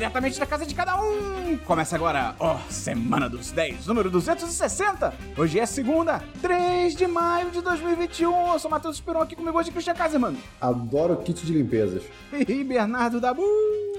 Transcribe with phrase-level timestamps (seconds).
[0.00, 1.58] diretamente da casa de cada um.
[1.66, 5.12] Começa agora, ó, Semana dos 10, número 260.
[5.36, 8.52] Hoje é segunda, 3 de maio de 2021.
[8.54, 10.38] Eu sou Matheus Esperon aqui comigo hoje, Christian Kaiserman.
[10.58, 12.02] Adoro kit de limpezas.
[12.32, 13.42] E Bernardo Dabu.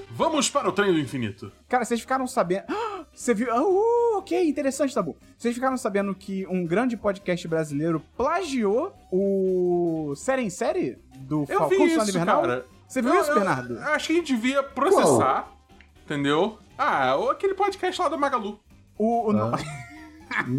[0.09, 1.51] Vamos para o trem do infinito.
[1.69, 2.63] Cara, vocês ficaram sabendo.
[3.13, 3.53] Você viu.
[3.53, 5.17] Uh, ok, interessante, Dabu.
[5.37, 11.59] Vocês ficaram sabendo que um grande podcast brasileiro plagiou o Série em Série do Eu
[11.59, 12.41] Falcão isso, Invernal?
[12.41, 12.65] cara.
[12.87, 13.73] Você viu Eu- isso, eu- Bernardo?
[13.75, 15.49] eu Acho que a gente devia processar,
[16.11, 16.57] entendeu?
[16.77, 18.59] Ah, ou aquele podcast lá da Magalu.
[18.97, 19.57] O, o- Ah.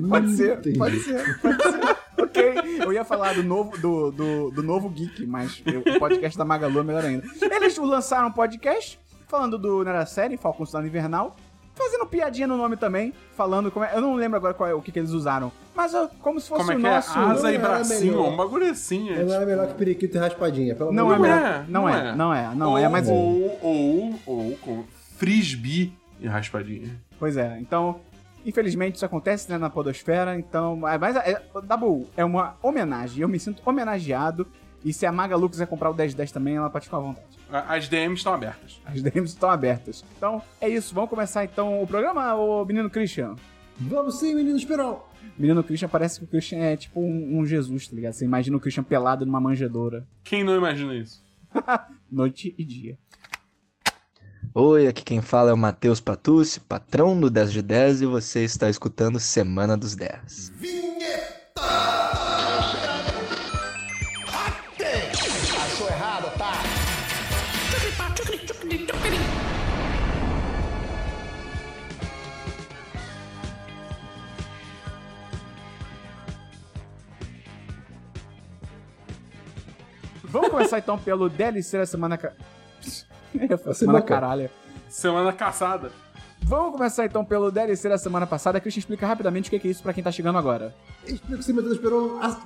[0.08, 0.78] Pode Hum, ser, entendi.
[0.78, 1.96] pode ser, pode ser.
[2.22, 6.36] ok, eu ia falar do novo, do, do, do novo Geek, mas eu- o podcast
[6.36, 7.24] da Magalu é melhor ainda.
[7.40, 11.34] Eles lançaram um podcast falando do, né, da série Falcão Soldado Invernal,
[11.74, 14.82] fazendo piadinha no nome também, falando como é, eu não lembro agora qual é, o
[14.82, 17.18] que, que eles usaram, mas ó, como se fosse Como é o que nosso...
[17.18, 17.22] é?
[17.22, 19.08] Asa e Não era bracinho, um bagulho assim.
[19.10, 21.94] é Não era melhor que periquito e raspadinha, pelo Não amor é de Não Deus.
[21.94, 22.44] melhor, é, não não é, é.
[22.44, 23.08] não é, não ou, é, mas...
[23.08, 24.84] Ou, ou, ou com
[25.22, 27.00] frisbee e raspadinha.
[27.16, 28.00] Pois é, então,
[28.44, 33.38] infelizmente isso acontece né, na podosfera, então, mas é, Dabu, é uma homenagem, eu me
[33.38, 34.48] sinto homenageado,
[34.84, 37.38] e se a Magalu quiser comprar o 1010 também, ela pode ficar à vontade.
[37.52, 38.80] As DMs estão abertas.
[38.84, 40.04] As DMs estão abertas.
[40.16, 43.36] Então, é isso, vamos começar então o programa, ô menino Christian.
[43.78, 45.06] Vamos sim, menino Esperon.
[45.38, 48.14] Menino Christian parece que o Christian é tipo um, um Jesus, tá ligado?
[48.14, 51.22] Você imagina o Christian pelado numa manjedoura, Quem não imagina isso?
[52.10, 52.98] noite e dia.
[54.54, 58.44] Oi, aqui quem fala é o Matheus Patucci, patrão do 10 de 10 e você
[58.44, 60.52] está escutando Semana dos 10.
[80.24, 82.18] Vamos começar então pelo DLC da semana...
[83.74, 84.14] Semana boca.
[84.14, 84.50] caralho.
[84.88, 85.90] Semana caçada.
[86.44, 88.60] Vamos começar então pelo DLC da semana passada.
[88.60, 90.74] Christian explica rapidamente o que é isso pra quem tá chegando agora.
[91.06, 92.18] Explico sim, menino Esperon.
[92.20, 92.36] Ah!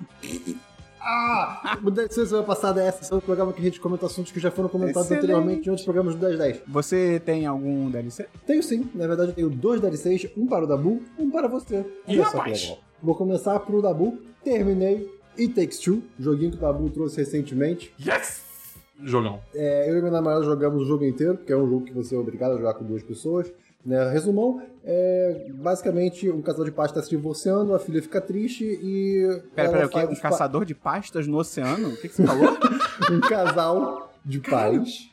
[1.01, 1.79] Ah!
[1.83, 4.33] O 10 semana passada é essa, esse é o programa que a gente comenta assuntos
[4.33, 5.25] que já foram comentados Excelente.
[5.25, 6.63] anteriormente em outros programas do 1010.
[6.67, 8.27] Você tem algum DLC?
[8.45, 11.85] Tenho sim, na verdade eu tenho dois DLCs, um para o Dabu, um para você.
[12.07, 12.77] Que rapaz.
[13.01, 15.09] Vou começar pro Dabu, terminei
[15.39, 17.95] It Takes Two, joguinho que o Dabu trouxe recentemente.
[18.01, 18.43] Yes!
[19.03, 19.41] Jogão.
[19.55, 22.15] É, eu e minha namorada jogamos o jogo inteiro, porque é um jogo que você
[22.15, 23.53] é obrigado a jogar com duas pessoas.
[23.85, 24.11] Né?
[24.11, 29.41] Resumão, é basicamente um casal de pais está se divorciando, a filha fica triste e.
[29.55, 29.99] Pera, pera, o quê?
[30.11, 31.91] Um caçador de pastas no oceano?
[31.91, 32.57] O que, que você falou?
[33.09, 35.11] Um casal de pais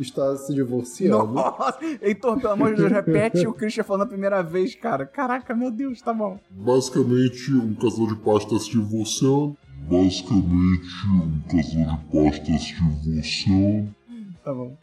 [0.00, 1.32] está se divorciando.
[1.32, 1.78] Nossa!
[2.00, 5.04] Heitor, pelo amor de Deus, repete o Christian falando a primeira vez, cara.
[5.04, 6.38] Caraca, meu Deus, tá bom.
[6.50, 9.56] Basicamente, um casal de pais está se divorciando.
[9.92, 13.94] Basicamente, um casal de está se divorciando.
[14.42, 14.74] Tá bom.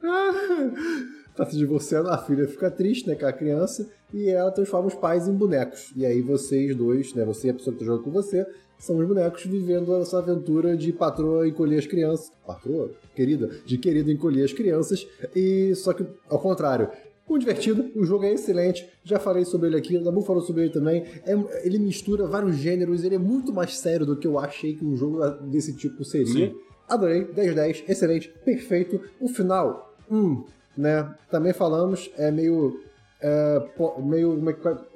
[1.36, 4.94] tá se divorciando, a filha fica triste, né, com a criança, e ela transforma os
[4.94, 5.92] pais em bonecos.
[5.94, 8.46] E aí vocês dois, né, você e a pessoa que tá jogando com você,
[8.78, 12.32] são os bonecos vivendo essa aventura de patroa encolher as crianças.
[12.46, 12.90] Patroa?
[13.14, 13.50] Querida?
[13.66, 15.06] De querida encolher as crianças.
[15.36, 16.88] E só que, ao contrário,
[17.30, 20.62] muito divertido, o jogo é excelente, já falei sobre ele aqui, o Dabu falou sobre
[20.62, 21.04] ele também.
[21.24, 24.84] É- ele mistura vários gêneros, ele é muito mais sério do que eu achei que
[24.84, 26.48] um jogo desse tipo seria.
[26.48, 26.54] Sim.
[26.88, 29.00] Adorei, 10 10, excelente, perfeito.
[29.20, 30.44] O final, hum,
[30.76, 31.14] né?
[31.30, 32.80] Também falamos, é meio.
[33.20, 33.62] É,
[34.02, 34.42] meio.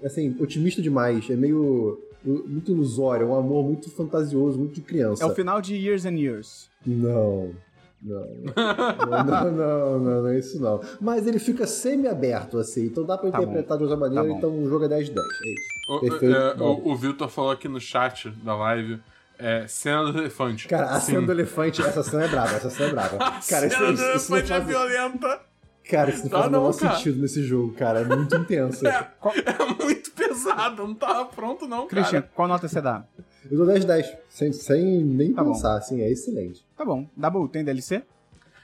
[0.01, 1.29] é Assim, otimista demais.
[1.31, 2.01] É meio.
[2.25, 5.23] Muito ilusório, é um amor muito fantasioso, muito de criança.
[5.23, 6.71] É o final de Years and Years.
[6.87, 7.51] Não.
[8.05, 8.21] Não.
[8.21, 10.81] não, não, não, não, não é isso não.
[11.01, 13.45] Mas ele fica semi-aberto, assim, então dá pra Tá bom.
[13.45, 14.37] interpretar de outra maneira, Tá bom.
[14.39, 15.27] então o jogo é 10 10.
[15.27, 15.63] É isso.
[15.89, 16.37] O, Perfeito.
[16.37, 16.83] é, Bom.
[16.85, 19.01] o, o Viltor falou aqui no chat da live.
[19.39, 20.69] É, cena do elefante.
[20.69, 21.13] Cara, a Sim.
[21.15, 23.17] cena do elefante, essa cena é brava, essa cena é brava.
[23.25, 25.41] A Cara, isso, cena do isso, isso não elefante é faz, violenta.
[25.91, 26.95] cara, isso não Tá faz o não, menor cara.
[26.97, 28.01] sentido nesse jogo, cara.
[28.01, 28.87] É muito intenso.
[28.87, 32.33] É, é muito pesado, não tava pronto não, Christian, cara.
[32.35, 33.05] qual nota você dá?
[33.51, 35.53] Eu dou 10 10, sem, sem nem Tá bom.
[35.53, 36.65] pensar, assim, é excelente.
[36.77, 37.09] Tá bom.
[37.17, 38.03] Dabu, tem DLC?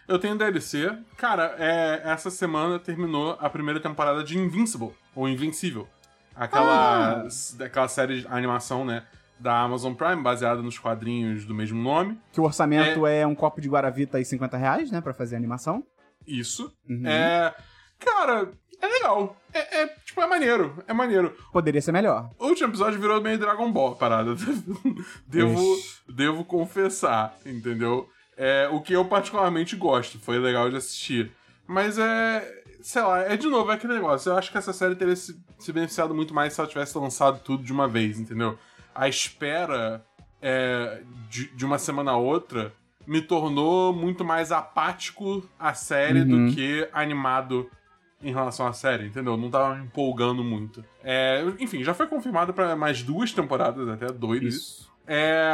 [0.08, 0.92] Eu tenho DLC.
[1.16, 5.86] Cara, é, essa semana terminou a primeira temporada de Invincible, ou Invencível.
[6.34, 7.26] Aquela,
[7.64, 9.04] aquela série de animação, né,
[9.38, 12.18] da Amazon Prime, baseada nos quadrinhos do mesmo nome.
[12.32, 15.00] Que o orçamento é, um copo de Guaravita e 50 reais, né?
[15.00, 15.84] Pra fazer a animação.
[16.26, 16.72] Isso.
[16.88, 17.06] Uhum.
[17.06, 17.54] É.
[17.98, 18.50] Cara,
[18.80, 19.36] é legal.
[19.52, 20.82] É, é, tipo, é maneiro.
[20.86, 21.36] É maneiro.
[21.52, 22.30] Poderia ser melhor.
[22.38, 24.34] O último episódio virou meio Dragon Ball a parada.
[25.26, 26.00] devo, Ixi.
[26.08, 28.08] devo confessar, entendeu?
[28.36, 30.18] É, o que eu particularmente gosto.
[30.18, 31.30] Foi legal de assistir.
[31.66, 32.58] Mas é.
[32.82, 34.30] Sei lá, é de novo é aquele negócio.
[34.30, 37.38] Eu acho que essa série teria se, se beneficiado muito mais se ela tivesse lançado
[37.44, 38.58] tudo de uma vez, entendeu?
[38.94, 40.02] A espera
[40.40, 42.72] é, de, de uma semana a outra
[43.06, 46.46] me tornou muito mais apático à série Uhum.
[46.48, 47.70] do que animado
[48.22, 49.36] em relação à série, entendeu?
[49.36, 50.84] Não tava me empolgando muito.
[51.02, 54.58] É, enfim, já foi confirmado pra mais duas temporadas, até doido isso.
[54.58, 54.90] Isso.
[55.06, 55.50] É,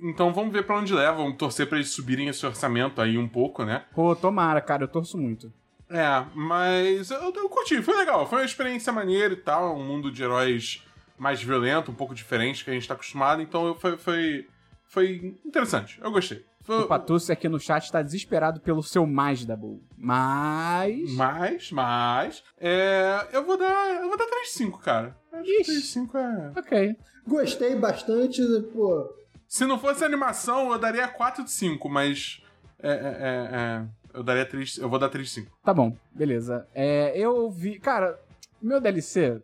[0.00, 3.28] então vamos ver pra onde leva, vamos torcer pra eles subirem esse orçamento aí um
[3.28, 3.84] pouco, né?
[3.94, 5.52] Pô, tomara, cara, eu torço muito.
[5.90, 10.10] É, mas eu, eu curti, foi legal, foi uma experiência maneira e tal, um mundo
[10.10, 10.82] de heróis
[11.18, 14.48] mais violento, um pouco diferente que a gente tá acostumado, então eu- foi, foi,
[14.88, 16.44] foi interessante, eu gostei.
[16.64, 19.82] Foi- O Patucci aqui no chat tá desesperado pelo seu mais da Bull.
[19.96, 21.10] Mas.
[21.12, 25.16] Mas, mas, é, eu vou dar, eu vou dar 3,5, cara.
[25.32, 25.72] Acho que Ixi.
[26.08, 26.58] 3,5 é...
[26.58, 26.96] Ok.
[27.26, 29.08] Gostei bastante, pô.
[29.46, 32.42] Se não fosse animação, eu daria 4 de 5, mas
[32.82, 33.84] é, é, é, é,
[34.18, 35.50] eu daria 3, eu vou dar 3 de 5.
[35.62, 36.66] Tá bom, beleza.
[36.74, 37.78] É, eu vi.
[37.78, 38.18] Cara,
[38.64, 39.40] meu DLC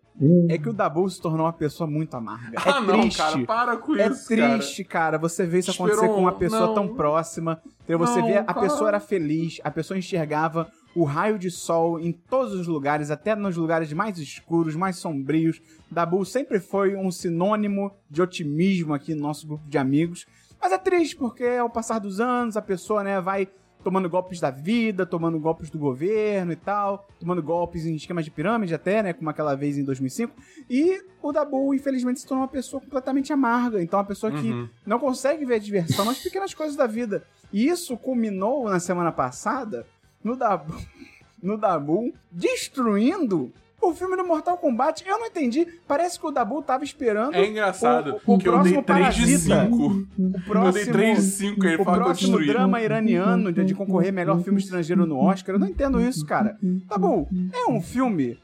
[0.48, 2.58] é que o Dabu se tornou uma pessoa muito amarga.
[2.58, 3.16] É ah, não, triste.
[3.18, 4.58] cara, para com É isso, cara.
[4.58, 5.18] triste, cara.
[5.18, 6.74] Você vê isso acontecer Esperon, com uma pessoa não.
[6.74, 7.60] tão próxima.
[7.86, 8.60] Você Não, vê a cara.
[8.60, 13.34] pessoa era feliz, a pessoa enxergava o raio de sol em todos os lugares, até
[13.36, 15.60] nos lugares mais escuros, mais sombrios.
[15.90, 20.26] Dabu sempre foi um sinônimo de otimismo aqui no nosso grupo de amigos.
[20.60, 23.48] Mas é triste porque ao passar dos anos a pessoa, né, vai
[23.82, 28.30] tomando golpes da vida, tomando golpes do governo e tal, tomando golpes em esquemas de
[28.30, 30.32] pirâmide até, né, como aquela vez em 2005.
[30.68, 33.82] E o Dabu, infelizmente, se tornou uma pessoa completamente amarga.
[33.82, 34.68] Então, uma pessoa que Uhum.
[34.86, 37.24] não consegue ver a diversão nas pequenas coisas da vida.
[37.52, 39.86] E isso culminou na semana passada
[40.22, 40.74] no Dabu,
[41.42, 45.02] no Dabu destruindo o filme do Mortal Kombat.
[45.06, 45.66] Eu não entendi.
[45.86, 49.14] Parece que o Dabu tava esperando É engraçado o, o que eu dei próximo 3
[49.14, 49.64] de Parasita.
[49.64, 49.76] 5.
[49.76, 52.80] O Eu dei próximo, 3 de 5 aí ele o fala que eu próximo drama
[52.80, 55.54] iraniano de, de concorrer melhor filme estrangeiro no Oscar.
[55.54, 56.56] Eu não entendo isso, cara.
[56.88, 58.38] Tá bom, é um filme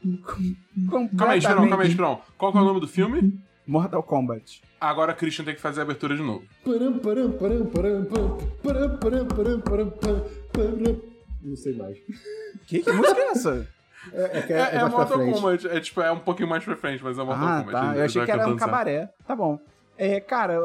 [0.89, 1.17] completamente...
[1.17, 2.21] Calma aí, Esperão, calma aí, Esperão.
[2.37, 3.39] Qual que é o nome do filme?
[3.67, 4.61] Mortal Kombat.
[4.79, 6.43] Agora a Christian tem que fazer a abertura de novo.
[11.43, 11.97] Não sei mais.
[12.65, 13.67] Que, que música é essa?
[14.13, 15.19] É, é, é, É, é é Mortal.
[15.19, 15.67] Kombat.
[15.67, 17.71] É tipo, é um pouquinho mais pra frente, mas é Mortal Ah, Kombat.
[17.71, 17.89] tá.
[17.91, 19.09] Ele Eu achei tá que era um cabaré.
[19.25, 19.59] Tá bom.
[19.99, 20.59] É, cara, é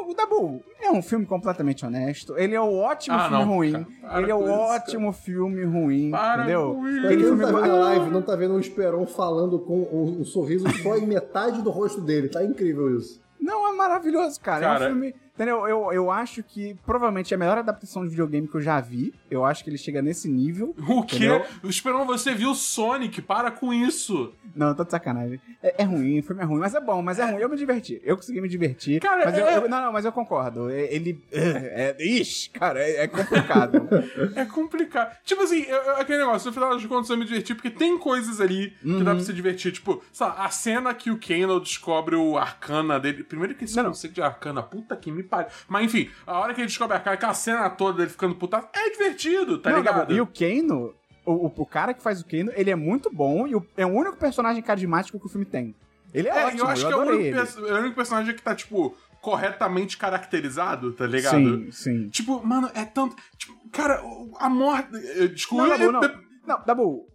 [0.00, 2.34] um, o Dabu é um filme completamente honesto.
[2.38, 3.86] Ele é o ótimo Ah, filme não, ruim.
[4.00, 4.22] cara.
[4.22, 6.10] Ele é o isso, ótimo filme ruim.
[6.10, 6.80] Para entendeu?
[7.06, 10.20] quem não tá vendo a Ah, live, não tá vendo o Esperon falando com um,
[10.20, 12.28] um sorriso só em metade do rosto dele.
[12.30, 13.20] Tá incrível isso.
[13.38, 14.64] Não, é maravilhoso, cara.
[14.64, 15.14] É Cara- um filme.
[15.42, 15.66] Entendeu?
[15.66, 19.12] Eu, eu acho que provavelmente é a melhor adaptação de videogame que eu já vi.
[19.30, 20.74] Eu acho que ele chega nesse nível.
[20.88, 21.16] O quê?
[21.16, 21.44] Entendeu?
[21.64, 23.20] Esperão, você viu Sonic.
[23.22, 24.32] Para com isso.
[24.54, 25.40] Não, tô de sacanagem.
[25.62, 27.40] É, é ruim, o filme é ruim, mas é bom, mas é ruim.
[27.40, 28.00] Eu me diverti.
[28.04, 29.00] Eu consegui me divertir.
[29.00, 30.70] Cara, mas eu, é- eu- não, não, mas eu concordo.
[30.70, 31.20] É- Ele.
[31.32, 33.88] É, é, ixi, cara, é, é complicado.
[34.36, 35.16] É complicado.
[35.24, 37.98] Tipo assim, eu- eu- aquele negócio, no final das contas eu me diverti, porque tem
[37.98, 39.02] coisas ali que Uhum.
[39.04, 39.72] dá pra se divertir.
[39.72, 43.24] Tipo, lá, a cena que o Kano descobre o arcana dele.
[43.24, 43.90] Primeiro que esse Não, não.
[43.90, 45.50] conceito de arcana, puta que me pariu.
[45.68, 48.64] Mas enfim, a hora que ele descobre a arcana, aquela cena toda dele ficando puta,
[48.72, 50.12] é divertido, tá Não, ligado?
[50.12, 50.94] E o Kano,
[51.24, 53.88] o, o, cara que faz o Kano, ele é muito bom e o- é o
[53.90, 55.74] único personagem carismático que o filme tem.
[56.14, 58.34] Ele é, É, ótimo, eu acho eu que é o único, é o único personagem
[58.34, 61.36] que tá, tipo, corretamente caracterizado, tá ligado?
[61.36, 62.08] Sim, sim.
[62.10, 63.16] Tipo, mano, é tanto.
[63.38, 64.02] Tipo, cara,
[64.38, 64.90] a morte.
[65.28, 65.66] Desculpa.
[65.68, 66.22] Não, Dabu, não.
[66.44, 67.06] Não, Dabu,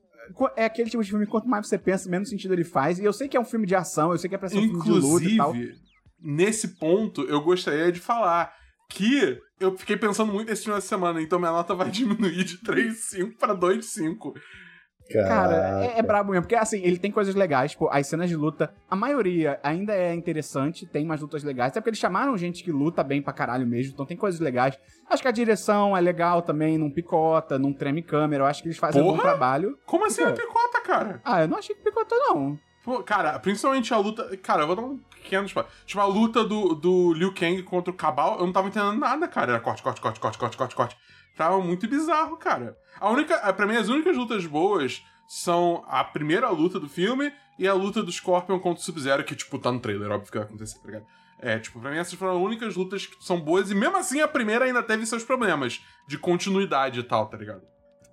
[0.55, 2.97] é aquele tipo de filme que quanto mais você pensa, menos sentido ele faz.
[2.97, 4.57] E eu sei que é um filme de ação, eu sei que é pra ser
[4.57, 5.53] um filme de luta e tal.
[6.21, 8.53] Nesse ponto, eu gostaria de falar
[8.89, 12.57] que eu fiquei pensando muito nesse filme essa semana, então minha nota vai diminuir de
[12.59, 14.33] 3,5 pra 2,5.
[15.09, 18.35] Cara, é, é brabo mesmo, porque assim, ele tem coisas legais, tipo, as cenas de
[18.35, 22.61] luta, a maioria ainda é interessante, tem umas lutas legais, até porque eles chamaram gente
[22.61, 24.77] que luta bem pra caralho mesmo, então tem coisas legais.
[25.09, 28.67] Acho que a direção é legal também, não picota, não treme câmera, eu acho que
[28.67, 29.23] eles fazem um bom Porra!
[29.29, 29.77] trabalho.
[29.85, 30.41] Como assim a quê?
[30.41, 31.21] picota, cara?
[31.23, 32.59] Ah, eu não achei que picotou, não.
[32.87, 34.37] Pô, cara, principalmente a luta.
[34.37, 35.69] Cara, eu vou dar um pequeno spoiler.
[35.85, 39.27] Tipo, a luta do, do Liu Kang contra o Cabal, eu não tava entendendo nada,
[39.27, 39.51] cara.
[39.51, 40.97] Era corte, corte, corte, corte, corte, corte, corte.
[41.35, 42.77] Tava muito bizarro, cara.
[42.97, 43.51] A única.
[43.51, 47.29] Pra mim, as únicas lutas boas são a primeira luta do filme
[47.59, 50.37] e a luta do Scorpion contra o Sub-Zero, que, tipo, tá no trailer, óbvio que
[50.37, 51.05] vai acontecer, tá ligado?
[51.39, 54.21] É, tipo, pra mim essas foram as únicas lutas que são boas, e mesmo assim
[54.21, 57.63] a primeira ainda teve seus problemas de continuidade e tal, tá ligado?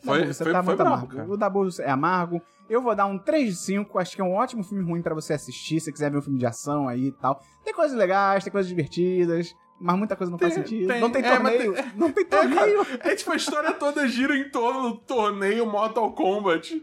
[0.05, 1.07] Foi, Dabu, você foi, tá foi muito amargo.
[1.07, 1.29] cara.
[1.31, 2.43] O Dabu é amargo.
[2.69, 3.99] Eu vou dar um 3 de 5.
[3.99, 5.81] Acho que é um ótimo filme ruim pra você assistir.
[5.81, 7.41] Se você quiser ver um filme de ação aí e tal.
[7.65, 9.55] Tem coisas legais, tem coisas divertidas.
[9.81, 10.89] Mas muita coisa não faz Tem- sentido.
[10.89, 11.75] tem- não tem é, torneio.
[11.75, 12.87] tem- Não tem É, cara, torneio.
[13.01, 16.81] é tipo, a história toda gira em torno do torneio Mortal Kombat.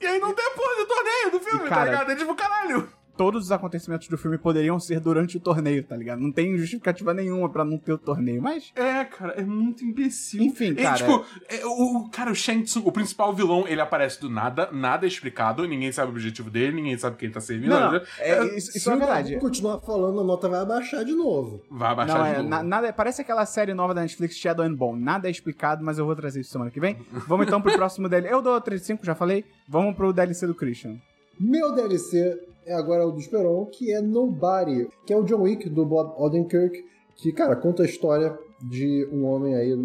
[0.00, 2.10] E aí não tem a porra do torneio do filme, E, tá cara, ligado?
[2.10, 2.88] É tipo, caralho.
[3.22, 6.18] Todos os acontecimentos do filme poderiam ser durante o torneio, tá ligado?
[6.20, 8.72] Não tem justificativa nenhuma pra não ter o torneio, mas.
[8.74, 10.42] É, cara, é muito imbecil.
[10.42, 10.96] Enfim, É, cara.
[10.96, 14.68] tipo, é, o, o- cara, o Shang Tsung, o principal vilão, ele aparece do nada,
[14.72, 17.70] nada é explicado, ninguém sabe o objetivo dele, ninguém sabe quem tá servindo.
[17.70, 18.04] Não, não, nada.
[18.18, 19.38] é, isso, isso Se é o verdade.
[19.38, 21.62] Continuar falando, a nota vai abaixar de novo.
[21.70, 22.48] Vai abaixar Não, de é, novo.
[22.48, 25.00] na- nada, parece aquela série nova da Netflix, Shadow and Bone.
[25.00, 26.96] Nada é explicado, mas eu vou trazer isso semana que vem.
[27.28, 28.32] Vamos então pro próximo DLC.
[28.34, 29.44] Eu dou 35, já falei.
[29.68, 30.96] Vamos pro DLC do Christian.
[31.38, 35.68] Meu DLC é agora o do Esperon, que é Nobody, que é o John Wick
[35.68, 36.84] do Bob Odenkirk,
[37.16, 38.36] que, cara, conta a história
[38.68, 39.76] de um homem aí,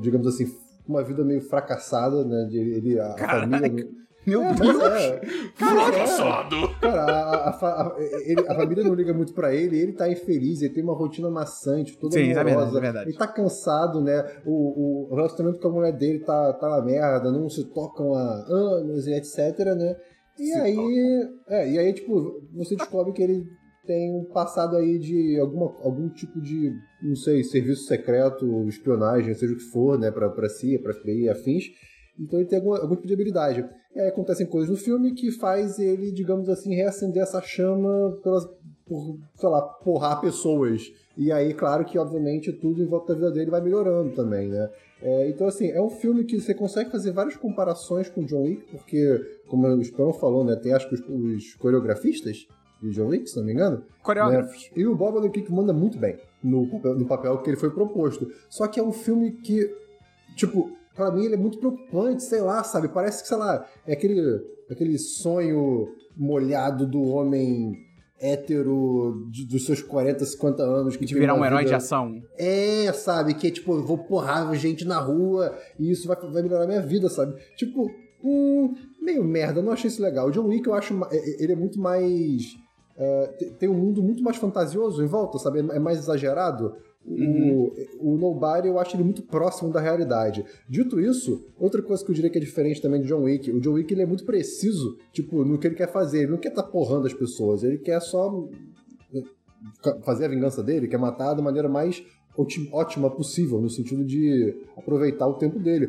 [0.00, 0.52] digamos assim,
[0.86, 2.46] uma vida meio fracassada, né?
[2.50, 3.88] De ele, a família.
[4.24, 4.82] Meu É, Deus!
[4.84, 5.20] é.
[5.56, 6.68] Fracassado!
[6.80, 10.62] Cara, a, a a- ele- a família não liga muito pra ele, ele tá infeliz,
[10.62, 13.10] ele tem uma rotina maçante, toda Sim, é verdade, é verdade.
[13.10, 14.24] Ele tá cansado, né?
[14.46, 18.44] O, o relacionamento com a mulher dele tá, tá uma merda, não se tocam há
[18.48, 19.96] anos e etc, né?
[20.42, 23.44] E aí, é, e aí, tipo, você descobre que ele
[23.86, 26.72] tem um passado aí de alguma, algum tipo de,
[27.02, 31.24] não sei, serviço secreto, espionagem, seja o que for, né, pra, pra CIA, pra FBI
[31.24, 31.64] e afins.
[32.18, 33.64] Então ele tem alguma, algum tipo de habilidade.
[33.94, 38.44] E aí acontecem coisas no filme que faz ele, digamos assim, reacender essa chama pelas,
[38.92, 40.92] por, sei lá, porrar pessoas.
[41.16, 44.70] E aí, claro que, obviamente, tudo em volta da vida dele vai melhorando também, né?
[45.00, 48.64] É, então, assim, é um filme que você consegue fazer várias comparações com John Wick,
[48.70, 49.18] porque,
[49.48, 52.46] como o Esperão falou, né, tem acho que os, os coreografistas
[52.80, 54.62] de John Wick, se não me engano, Coreógrafos.
[54.64, 54.82] né?
[54.82, 58.30] E o Bob Odenkirk manda muito bem no, papel- no papel que ele foi proposto.
[58.48, 59.70] Só que é um filme que,
[60.36, 62.88] tipo, pra mim ele é muito preocupante, sei lá, sabe?
[62.88, 67.76] Parece que, sei lá, é aquele, aquele sonho molhado do homem
[68.22, 72.22] hétero de- dos seus 40, 50 anos que De virar um herói vida- de ação.
[72.38, 73.34] é, sabe?
[73.34, 76.80] Que é tipo, eu vou porrar gente na rua e isso vai, vai melhorar minha
[76.82, 77.34] vida, sabe?
[77.56, 77.90] Tipo,
[78.22, 80.28] hum, meio merda, não achei isso legal.
[80.28, 82.56] O John Wick eu acho, é- é- ele é muito mais.
[83.38, 85.58] te- tem um mundo muito mais fantasioso em volta, sabe?
[85.58, 86.74] É mais exagerado.
[87.04, 90.44] O, o Nobody eu acho ele muito próximo da realidade.
[90.68, 93.60] Dito isso, outra coisa que eu diria que é diferente também de John Wick, o
[93.60, 96.20] John Wick ele é muito preciso, tipo, no que ele quer fazer.
[96.22, 98.48] Ele não quer estar porrando as pessoas, ele quer só
[99.82, 102.02] ca- fazer a vingança dele, quer matar da maneira mais
[102.36, 105.88] óti- ótima possível, no sentido de aproveitar o tempo dele.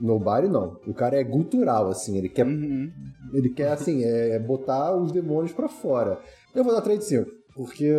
[0.00, 0.78] Nobody não.
[0.86, 2.90] O cara é gutural, assim, ele quer, Uhum.
[3.34, 6.20] ele quer assim, é, botar os demônios pra fora.
[6.54, 7.92] Eu vou dar 3 de 5, porque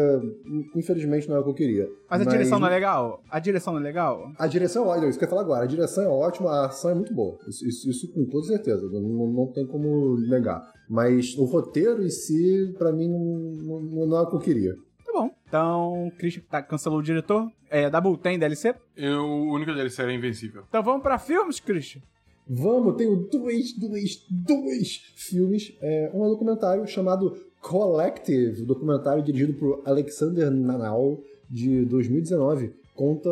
[0.75, 1.89] infelizmente não é o que eu queria.
[2.09, 3.21] Mas a direção não é legal?
[3.29, 4.31] A direção não é legal?
[4.39, 5.63] A direção, olha, isso que eu ia falar agora.
[5.65, 7.37] A direção é ótima, a ação é muito boa.
[7.47, 8.89] Isso, isso- isso com toda certeza.
[8.89, 10.61] Não, não- tem como negar.
[10.89, 14.75] Mas o roteiro em si, pra mim, não, não, não é o que eu queria.
[15.05, 15.29] Tá bom.
[15.47, 17.51] Então, Christian tá, cancelou o diretor.
[17.69, 18.73] É, Dabu, tem DLC?
[18.95, 20.63] Eu, o único DLC era Invencível.
[20.69, 22.01] Então vamos pra filmes, Christian.
[22.47, 25.71] Vamos, tenho dois, dois, dois filmes.
[25.81, 32.73] É, um é um documentário chamado Collective, documentário dirigido por Alexander Nanau, de 2019.
[32.95, 33.29] Conta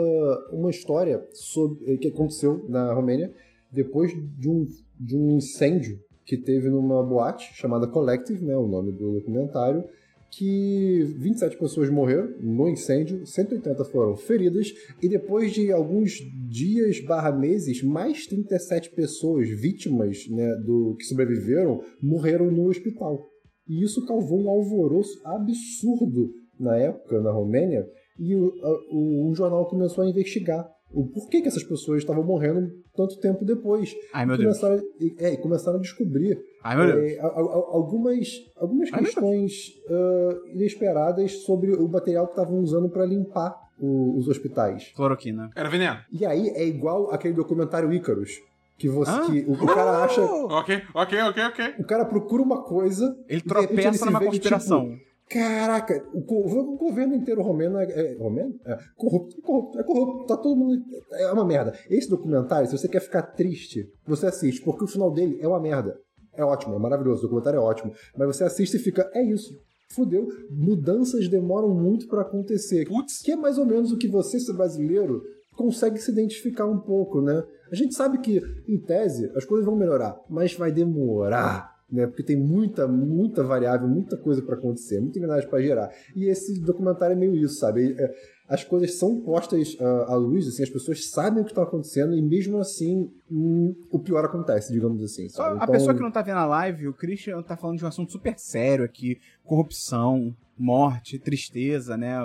[0.52, 3.32] uma história sobre, que aconteceu na Romênia
[3.72, 4.66] depois de um,
[5.00, 9.84] de um incêndio que teve numa boate chamada Collective, né, o nome do documentário,
[10.30, 16.20] que 27 pessoas morreram no incêndio, 180 foram feridas, e depois de alguns
[16.50, 23.30] dias barra meses, mais 37 pessoas vítimas né, do que sobreviveram morreram no hospital.
[23.68, 27.86] E isso causou um alvoroço absurdo na época, na Romênia,
[28.20, 32.24] e o, a- o- um jornal começou a investigar o porquê que essas pessoas estavam
[32.24, 33.94] morrendo tanto tempo depois.
[34.14, 34.58] Ai, meu e Deus.
[34.60, 37.12] começaram, e, é, e começaram a descobrir Ai, meu Deus.
[37.12, 39.52] é, a- a- algumas, algumas Ai, questões
[39.90, 44.92] ah, inesperadas sobre o material que estavam usando para limpar o- os hospitais.
[44.96, 45.52] Cloroquina.
[45.56, 45.98] Era veneno.
[46.12, 48.32] E aí é igual aquele documentário Ícaros,
[48.78, 49.26] que você Ah.
[49.26, 51.74] que o, o cara acha, Ok, ok, ok, ok.
[51.80, 54.90] o cara procura uma coisa, Ele tropeça se numa que, conspiração.
[54.92, 58.54] tipo, Caraca, o, o governo inteiro romeno é, é romeno?
[58.66, 60.82] É corrupto, é corrupto, é corrupto, tá todo mundo
[61.12, 61.74] é uma merda.
[61.90, 65.60] Esse documentário, se você quer ficar triste, você assiste, porque o final dele é uma
[65.60, 66.00] merda.
[66.34, 69.54] É ótimo, é maravilhoso, o documentário é ótimo, mas você assiste e fica, é isso.
[69.90, 72.86] Fudeu, mudanças demoram muito pra acontecer.
[72.88, 73.22] Putz.
[73.22, 75.22] Que é mais ou menos o que você, ser brasileiro,
[75.58, 77.44] consegue se identificar um pouco, né?
[77.70, 82.06] A gente sabe que, em tese, as coisas vão melhorar, mas vai demorar, né?
[82.08, 85.90] Porque tem muita, muita variável, muita coisa pra acontecer, muita engrenagem pra gerar.
[86.16, 87.96] E esse documentário é meio isso, sabe?
[87.98, 88.14] É,
[88.48, 92.16] As coisas são postas ah, à luz, assim, as pessoas sabem o que está acontecendo
[92.16, 95.28] e mesmo assim hum, o pior acontece, digamos assim.
[95.28, 95.60] Só Sabe?
[95.62, 98.12] a pessoa que não tá vendo a live, o Christian tá falando de um assunto
[98.12, 102.18] super sério aqui: corrupção, morte, tristeza, né?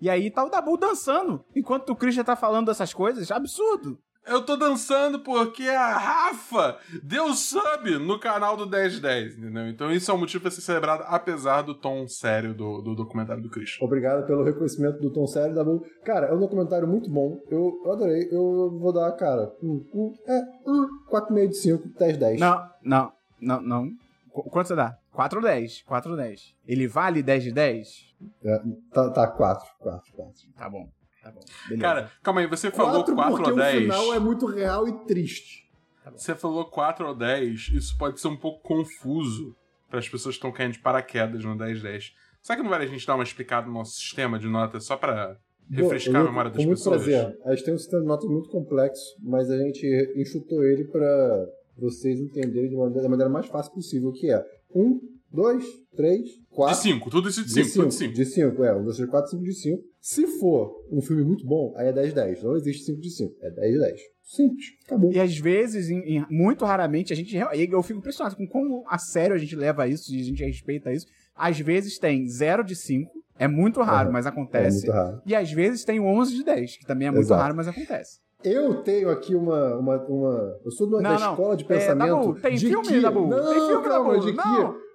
[0.00, 3.98] E aí tá o Dabu dançando, enquanto o Christian tá falando dessas coisas, absurdo.
[4.26, 9.68] Eu tô dançando porque a Rafa deu sub no canal do 1010, entendeu?
[9.68, 13.42] Então isso é um motivo pra ser celebrado, apesar do tom sério do, do documentário
[13.42, 13.86] do Christian.
[13.86, 15.82] Obrigado pelo reconhecimento do Tom Sério da Bull.
[16.04, 17.40] Cara, é um documentário muito bom.
[17.50, 18.28] Eu, eu adorei.
[18.30, 22.40] Eu vou dar, cara, um, um, é, um 4,5 de 5, 10, 10.
[22.40, 23.88] Não, não, não, não.
[24.30, 24.94] Qu- Quanto você dá?
[25.12, 25.82] 4 ou 10?
[25.86, 26.54] 4 ou 10.
[26.66, 28.07] Ele vale 10 de 10?
[28.44, 28.58] É,
[28.92, 30.42] tá, tá, 4, 4, 4.
[30.56, 30.88] Tá bom,
[31.22, 31.40] tá bom.
[31.68, 31.80] Beleza.
[31.82, 33.76] Cara, calma aí, você falou 4, porque ou 10.
[33.76, 35.68] o final é muito real e triste.
[36.16, 39.54] Você falou 4 ou 10, isso pode ser um pouco confuso
[39.90, 42.12] para as pessoas que estão caindo de paraquedas no 1010.
[42.42, 44.96] Será que não vale a gente dar uma explicada no nosso sistema de notas só
[44.96, 45.36] para
[45.70, 47.02] refrescar Bom, eu- a memória das com muito pessoas?
[47.04, 47.38] prazer.
[47.44, 51.46] A gente tem um sistema de notas muito complexo, mas a gente enxutou ele para
[51.76, 54.42] vocês entenderem de maneira, da maneira mais fácil possível, que é
[54.74, 54.98] 1,
[55.32, 55.64] 2,
[55.96, 56.20] 3,
[56.50, 56.76] 4...
[56.76, 58.14] De 5, tudo isso de De 5, tudo de 5.
[58.14, 58.74] De 5, é.
[58.76, 59.82] 1, 2, 3, 4, 5 de 5.
[60.00, 62.42] Se for um filme muito bom, aí é 10 de 10.
[62.42, 63.34] Não existe 5 de 5.
[63.42, 64.00] É 10 de 10.
[64.22, 64.66] Simples.
[64.86, 65.12] Acabou.
[65.12, 67.34] E às vezes, em- em- muito raramente, a gente.
[67.36, 70.92] Eu fico impressionado com como a sério a gente leva isso e a gente respeita
[70.92, 71.06] isso.
[71.34, 74.12] Às vezes tem 0 de 5, é muito raro, Aham.
[74.12, 74.86] mas É acontece.
[74.86, 75.22] muito raro.
[75.26, 77.40] E às vezes tem 11 de 10, que também é muito Exato.
[77.42, 78.18] raro, mas acontece.
[78.44, 79.76] Eu tenho aqui uma.
[79.78, 81.30] uma, uma eu sou Não, da não.
[81.32, 82.08] escola de É, pensamento.
[82.08, 83.00] Dabu, tem de filme, que...
[83.00, 83.26] Dabu?
[83.28, 84.26] Não, Tem filme, calma, Dabu?
[84.26, 84.87] de Não.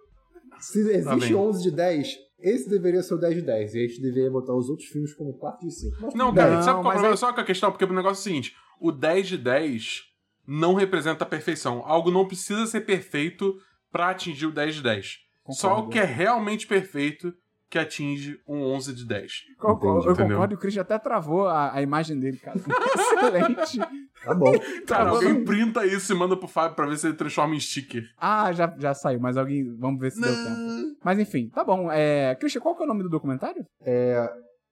[0.71, 1.35] Que se existe bem.
[1.35, 3.73] 11 de 10, esse deveria ser o 10 de 10.
[3.73, 5.97] E a gente deveria botar os outros filmes como 4 de 5.
[6.01, 7.13] Mas Não, cara, sabe qual é o mas problema?
[7.13, 10.01] aí- Só com a questão, porque o negócio é o seguinte: o 10 de 10
[10.47, 11.81] não representa a perfeição.
[11.85, 13.55] Algo não precisa ser perfeito
[13.91, 15.17] pra atingir o 10 de 10.
[15.51, 15.87] Só Concordo.
[15.87, 17.33] o que é realmente perfeito
[17.73, 19.31] que atinge um 11 de 10.
[19.63, 20.27] Eu, eu- eu entendeu?
[20.37, 22.55] concordo o Chris até travou a, a imagem dele, cara.
[22.95, 23.79] Excelente.
[24.23, 24.51] Tá bom.
[24.85, 27.55] Cara, Acabou alguém não- printa isso e manda pro Fábio pra ver se ele transforma
[27.55, 28.03] em sticker.
[28.17, 29.75] Ah, já, já saiu, mas alguém.
[29.77, 30.95] Vamos ver se deu tempo.
[31.03, 31.91] Mas enfim, tá bom.
[31.91, 32.35] É...
[32.35, 33.65] Christian, qual que é o nome do documentário?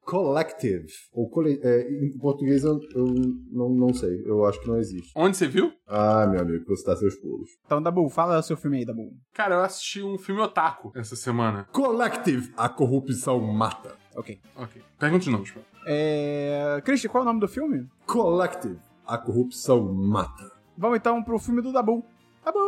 [0.05, 0.88] Collective.
[1.13, 1.60] Ou cole...
[1.63, 3.05] é, em português eu, eu
[3.51, 4.22] não, não sei.
[4.25, 5.12] Eu acho que não existe.
[5.15, 5.72] Onde você viu?
[5.88, 7.50] Ah, meu amigo, você dá seus pulos.
[7.65, 9.13] Então, Dabu, fala o seu filme aí, Dabu.
[9.34, 11.67] Cara, eu assisti um filme otaku essa semana.
[11.72, 12.51] Collective.
[12.58, 13.96] A corrupção mata.
[14.15, 14.39] Ok.
[14.55, 14.81] Ok.
[15.00, 15.60] Pergunta de novo, tipo.
[15.86, 16.81] É...
[16.84, 17.88] Christian, qual é o nome do filme?
[18.05, 18.79] Collective.
[19.05, 20.51] A corrupção mata.
[20.77, 22.03] Vamos então pro filme do Dabu.
[22.43, 22.60] Dabu!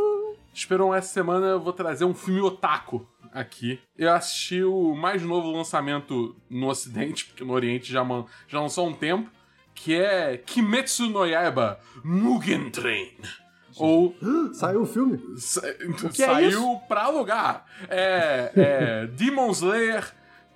[0.53, 3.79] Esperam essa semana eu vou trazer um filme otaku aqui.
[3.97, 8.85] Eu assisti o mais novo lançamento no ocidente, porque no oriente já, man- já lançou
[8.85, 9.29] há um tempo,
[9.75, 13.11] que é Kimetsu no Yaiba Mugen Train.
[13.77, 14.15] Ou
[14.53, 15.19] Saiu o filme?
[15.37, 15.61] sa-
[16.13, 17.65] que é saiu pra alugar.
[17.89, 20.13] É, é Demon Slayer,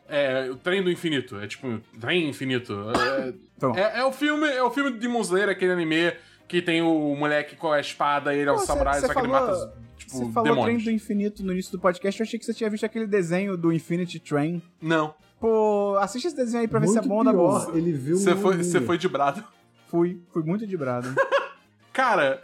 [0.08, 1.36] é, o Trem do Infinito.
[1.39, 2.73] É tipo, Trem Infinito.
[2.95, 3.75] É, Então.
[3.75, 6.13] é, é o filme, é o filme do Demon Slayer, aquele anime
[6.47, 9.27] que tem o moleque com a espada e ele é um samurai, só que ele
[9.27, 10.83] mata, tipo, Você falou Trem demônios.
[10.86, 13.71] do Infinito no início do podcast, eu achei que você tinha visto aquele desenho do
[13.73, 14.62] Infinity Train.
[14.81, 15.13] Não.
[15.39, 17.38] Pô, assiste esse desenho aí pra ver se é Muito bom, Dabu.
[17.38, 19.43] pior, Ele viu Você foi, você foi de brado.
[19.88, 21.13] Fui, fui muito de brado.
[21.93, 22.41] Cara,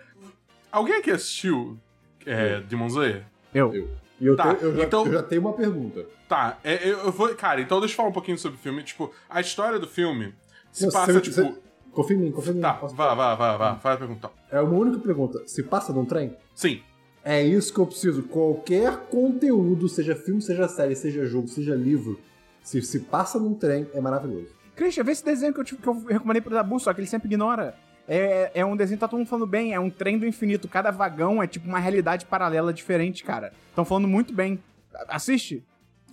[0.72, 1.78] alguém aqui assistiu
[2.26, 3.24] é, Demon Slayer?
[3.54, 3.74] Eu.
[4.20, 6.06] E eu, Tá, tenho- eu já, então- eu já tenho uma pergunta.
[6.28, 7.34] Tá, é, eu, eu vou.
[7.36, 8.82] Cara, então deixa eu falar um pouquinho sobre o filme.
[8.84, 10.34] Tipo, a história do filme
[10.72, 11.36] se Não, passa, você- tipo.
[11.36, 11.56] você-
[11.94, 12.62] Confia em mim, confia em mim.
[12.62, 13.76] Tá, Posso- vá, vá, vá, vá.
[13.76, 14.32] Faz a pergunta.
[14.52, 15.44] É uma única pergunta.
[15.48, 16.36] Se passa num trem?
[16.56, 16.82] Sim.
[17.24, 18.24] É isso que eu preciso.
[18.24, 22.20] Qualquer conteúdo, seja filme, seja série, seja jogo, seja livro,
[22.62, 24.48] se se passa num trem, é maravilhoso.
[24.76, 27.28] Christian, vê esse desenho que eu, que eu recomendei pro Dabu, só que ele sempre
[27.28, 27.76] ignora.
[28.08, 30.68] É, é um desenho que tá todo mundo falando bem, é um trem do infinito.
[30.68, 33.54] Cada vagão é tipo uma realidade paralela diferente, cara.
[33.70, 34.60] Estão falando muito bem.
[35.08, 35.64] Assiste.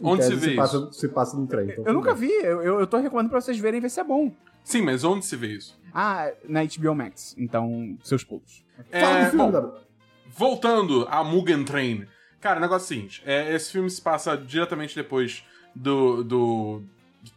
[0.03, 1.71] Onde se vê passa, Se passa num trem.
[1.71, 2.29] então Eu nunca bem.
[2.29, 4.33] vi, eu, eu, tô recomendando pra vocês verem ver se é bom.
[4.65, 5.79] Sim, mas onde se vê isso?
[5.93, 7.35] Ah, na HBO Max.
[7.39, 8.65] Então, seus pulos.
[8.91, 9.79] Fala É, do filme, bom,
[10.27, 12.07] voltando a Mugen Train.
[12.41, 15.45] Cara, o negócio é o seguinte: é, esse filme se passa diretamente depois
[15.75, 16.83] do, do,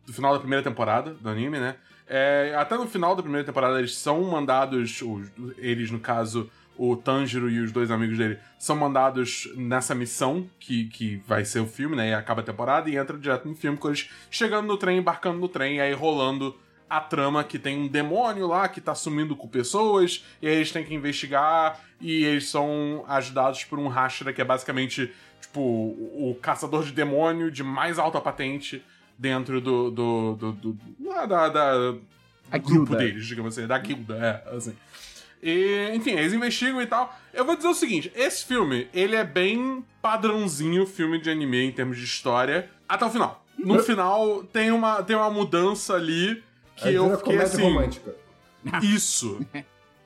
[0.05, 1.75] do final da primeira temporada do anime, né?
[2.07, 6.95] É, até no final da primeira temporada eles são mandados, os- eles no caso, o
[6.95, 11.65] Tanjiro e os dois amigos dele, são mandados nessa missão que, que vai ser o
[11.65, 12.09] filme, né?
[12.09, 15.39] E acaba a temporada e entra direto no filme com eles chegando no trem, embarcando
[15.39, 16.55] no trem, e aí rolando
[16.89, 20.71] a trama que tem um demônio lá que tá sumindo com pessoas, e aí eles
[20.71, 26.37] têm que investigar, e eles são ajudados por um Hashira, que é basicamente, tipo, o,
[26.41, 28.83] caçador de demônio de mais alta patente
[29.17, 29.89] dentro do.
[29.91, 30.77] do, do, do-
[31.27, 32.01] da, da, do
[32.61, 32.97] grupo guilda.
[32.97, 34.75] deles, digamos assim, da guilda, é, assim.
[35.41, 37.13] E, enfim, eles investigam e tal.
[37.33, 41.71] Eu vou dizer o seguinte: esse filme, ele é bem padrãozinho filme de anime em
[41.71, 43.43] termos de história, até o final.
[43.57, 46.43] No final, tem uma, tem uma mudança ali
[46.89, 47.61] que eu fiquei comédia assim.
[47.61, 48.15] romântica.
[48.81, 49.45] Isso.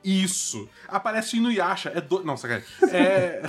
[0.03, 0.69] Isso.
[0.87, 1.91] Aparece o Inuyasha.
[1.93, 2.23] É do...
[2.23, 2.67] Não, sacanagem.
[2.91, 3.43] É.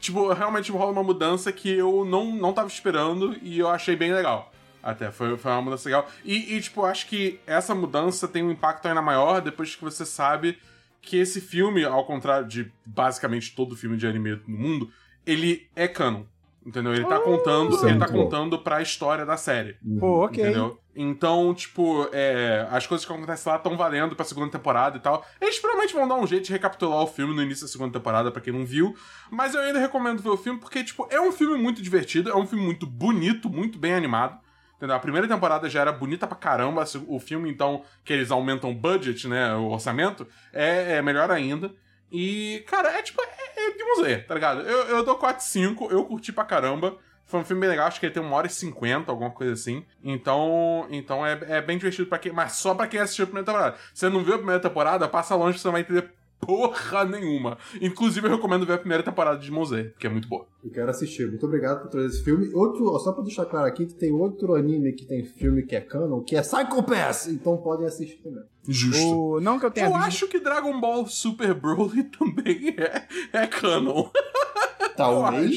[0.00, 4.12] tipo, realmente rola uma mudança que eu não, não tava esperando e eu achei bem
[4.12, 4.52] legal.
[4.82, 6.10] Até, foi, foi uma mudança legal.
[6.24, 10.04] E, e, tipo, acho que essa mudança tem um impacto ainda maior depois que você
[10.04, 10.58] sabe
[11.00, 14.90] que esse filme, ao contrário de basicamente todo filme de anime no mundo,
[15.26, 16.24] ele é canon.
[16.64, 16.94] Entendeu?
[16.94, 18.24] Ele tá contando, Isso é ele tá muito bom.
[18.24, 19.76] contando pra história da série.
[19.98, 20.44] Pô, ok.
[20.44, 20.78] Entendeu?
[20.94, 25.26] Então, tipo, é, as coisas que acontecem lá estão valendo pra segunda temporada e tal.
[25.40, 28.30] Eles provavelmente vão dar um jeito de recapitular o filme no início da segunda temporada,
[28.30, 28.94] pra quem não viu.
[29.30, 32.36] Mas eu ainda recomendo ver o filme, porque, tipo, é um filme muito divertido, é
[32.36, 34.38] um filme muito bonito, muito bem animado.
[34.76, 34.94] Entendeu?
[34.96, 36.84] A primeira temporada já era bonita pra caramba.
[37.08, 39.54] O filme, então, que eles aumentam o budget, né?
[39.54, 41.72] O orçamento, é, é melhor ainda.
[42.10, 43.22] E, cara, é tipo,
[43.62, 44.60] é, é Demon Slayer, tá ligado?
[44.62, 46.96] Eu, eu dou 4 5, eu curti pra caramba.
[47.24, 49.52] Foi um filme bem legal, acho que ele tem uma hora e 50, alguma coisa
[49.52, 49.86] assim.
[50.04, 52.32] Então, então é, é bem divertido pra quem.
[52.32, 53.76] Mas só pra quem assistiu a primeira temporada.
[53.94, 56.10] Se você não viu a primeira temporada, passa longe que você não vai entender
[56.46, 57.56] porra nenhuma.
[57.80, 60.46] Inclusive, eu recomendo ver a primeira temporada de Slayer, que é muito boa.
[60.62, 61.28] Eu quero assistir.
[61.28, 62.52] Muito obrigado por trazer esse filme.
[62.52, 65.74] Outro, ó, só pra deixar claro aqui que tem outro anime que tem filme que
[65.76, 67.28] é canon, que é Psycho Pass.
[67.28, 68.42] Então podem assistir também.
[68.68, 69.06] Justo.
[69.36, 70.06] O, não que eu tenha Eu visto.
[70.06, 74.08] acho que Dragon Ball Super Broly também é, é canon.
[74.96, 75.56] Talvez.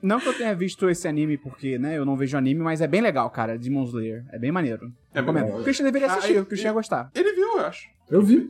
[0.00, 2.86] Não que eu tenha visto esse anime, porque, né, eu não vejo anime, mas é
[2.86, 4.24] bem legal, cara, Demon Slayer.
[4.32, 4.92] É bem maneiro.
[5.12, 5.58] É bem legal.
[5.60, 7.10] O Christian deveria Ah, assistir, e- o Christian ia gostar.
[7.14, 7.88] Ele viu, eu acho.
[8.08, 8.46] Eu vi.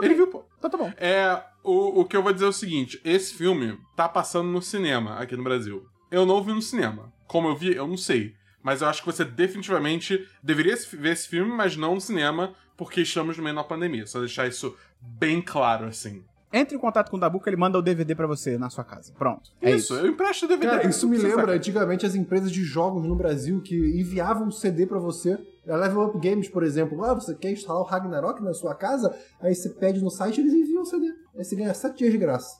[0.00, 0.44] Ele viu, pô.
[0.58, 0.92] Então tá bom.
[0.96, 4.60] É, o, o que eu vou dizer é o seguinte: esse filme tá passando no
[4.60, 5.86] cinema aqui no Brasil.
[6.10, 7.12] Eu não vi no cinema.
[7.26, 8.34] Como eu vi, eu não sei.
[8.62, 13.02] Mas eu acho que você definitivamente deveria ver esse filme, mas não no cinema, porque
[13.02, 14.06] estamos no meio da pandemia.
[14.06, 16.24] Só deixar isso bem claro, assim.
[16.52, 18.82] Entre em contato com o Dabu que ele manda o DVD pra você na sua
[18.82, 19.12] casa.
[19.12, 19.50] Pronto.
[19.60, 20.06] É isso, isso.
[20.06, 20.76] eu empresto o DVD.
[20.76, 21.52] Cara, isso me lembra saca?
[21.52, 25.38] antigamente as empresas de jogos no Brasil que enviavam CD pra você.
[25.68, 27.02] A Level Up Games, por exemplo.
[27.04, 29.14] Ah, você quer instalar o Ragnarok na sua casa?
[29.40, 31.06] Aí você pede no site e eles enviam o CD.
[31.36, 32.56] Aí você ganha 7 dias de graça.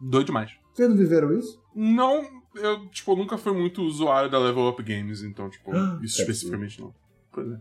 [0.00, 0.52] Doido demais.
[0.72, 1.60] Vocês não viveram isso?
[1.74, 2.22] Não,
[2.54, 5.70] eu, tipo, nunca fui muito usuário da Level Up Games, então, tipo,
[6.02, 6.94] isso Deve especificamente não.
[7.32, 7.58] Pois é.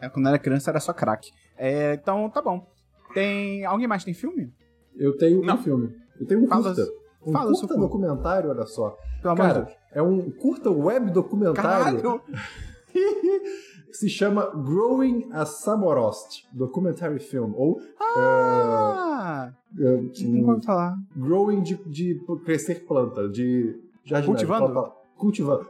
[0.00, 1.30] É, quando eu era criança era só crack.
[1.56, 2.66] É, então tá bom.
[3.12, 3.64] Tem.
[3.64, 4.52] Alguém mais tem filme?
[4.96, 5.54] Eu tenho Não.
[5.54, 5.94] um filme.
[6.20, 6.92] Eu tenho um Fala- curta.
[7.26, 8.98] Um fala curta documentário, olha só.
[9.22, 9.76] Pelo amor de Cara, Deus.
[9.92, 12.20] é um curta web documentário Caralho!
[13.92, 17.52] se chama Growing a Samorost Documentary Film.
[17.56, 19.52] Ou Ah!
[19.78, 20.96] é, Nunca ouvi falar.
[21.16, 24.34] Growing de, de crescer planta, de jardinar.
[24.36, 24.72] Cultivando?
[24.72, 24.92] planta-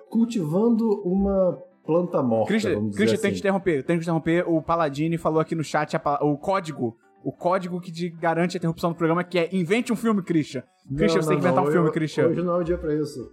[0.08, 1.02] Cultivando.
[1.04, 3.34] Uma planta morta, Christian, vamos Christian tem que assim.
[3.34, 3.84] te interromper.
[3.84, 4.48] Tem que te interromper.
[4.48, 6.96] O Paladini falou aqui no chat a o código.
[7.22, 10.62] O código que te garante a interrupção do programa, que é invente um filme, Christian.
[10.94, 12.26] Christian, você tem que inventar um hoje- filme, Christian.
[12.28, 13.30] Hoje não é o dia pra isso.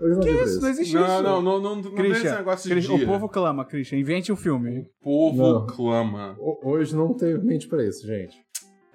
[0.00, 0.60] Hoje não é o Que isso?
[0.60, 1.22] Não existe Não, isso.
[1.22, 2.94] não, não, não, não tem esse Christian, negócio de dia.
[2.94, 3.98] o povo clama, Christian.
[3.98, 4.80] Invente um filme.
[5.00, 5.66] O povo Não.
[5.66, 6.36] clama.
[6.38, 8.36] Ho- Hoje não tem mente pra isso, gente.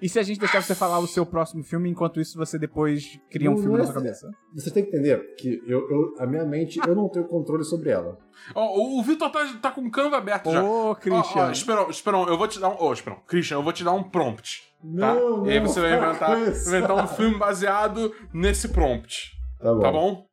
[0.00, 3.20] E se a gente deixar você falar o seu próximo filme, enquanto isso você depois
[3.30, 4.28] cria um Não filme é- na sua cabeça?
[4.52, 7.90] Você tem que entender que eu, eu- a minha mente, eu não tenho controle sobre
[7.90, 8.18] ela.
[8.52, 10.60] Ó, o- o Vitor tá, tá com o Canva aberto já.
[10.64, 11.42] Ô, Christian.
[11.46, 12.82] ó, Esperão, Esperão, eu vou te dar um.
[12.82, 14.62] Ô, Esperão, Christian, eu vou te dar um prompt.
[14.98, 15.14] Tá?
[15.14, 19.30] Não, e aí não, você vai inventar, inventar um filme baseado nesse prompt.
[19.60, 19.80] Tá bom.
[19.80, 20.26] Tá bom?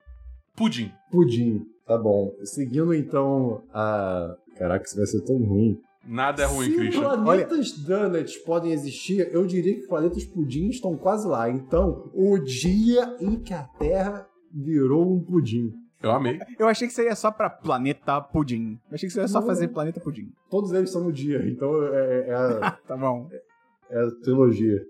[0.59, 0.91] Pudim.
[1.09, 1.65] Pudim.
[1.87, 2.31] Tá bom.
[2.43, 4.35] Seguindo então a.
[4.57, 5.79] Caraca, isso vai ser tão ruim.
[6.05, 7.23] Nada é ruim, Se Christian.
[7.23, 11.49] planetas donuts podem existir, eu diria que planetas pudim estão quase lá.
[11.49, 15.71] Então, o dia em que a Terra virou um pudim.
[16.01, 16.39] Eu amei.
[16.57, 18.79] Eu achei que seria só pra Planeta Pudim.
[18.89, 19.47] Eu achei que você ia só Não.
[19.47, 20.31] fazer Planeta Pudim.
[20.49, 23.29] Todos eles são no dia, então é, é a, Tá bom.
[23.89, 24.81] é a trilogia.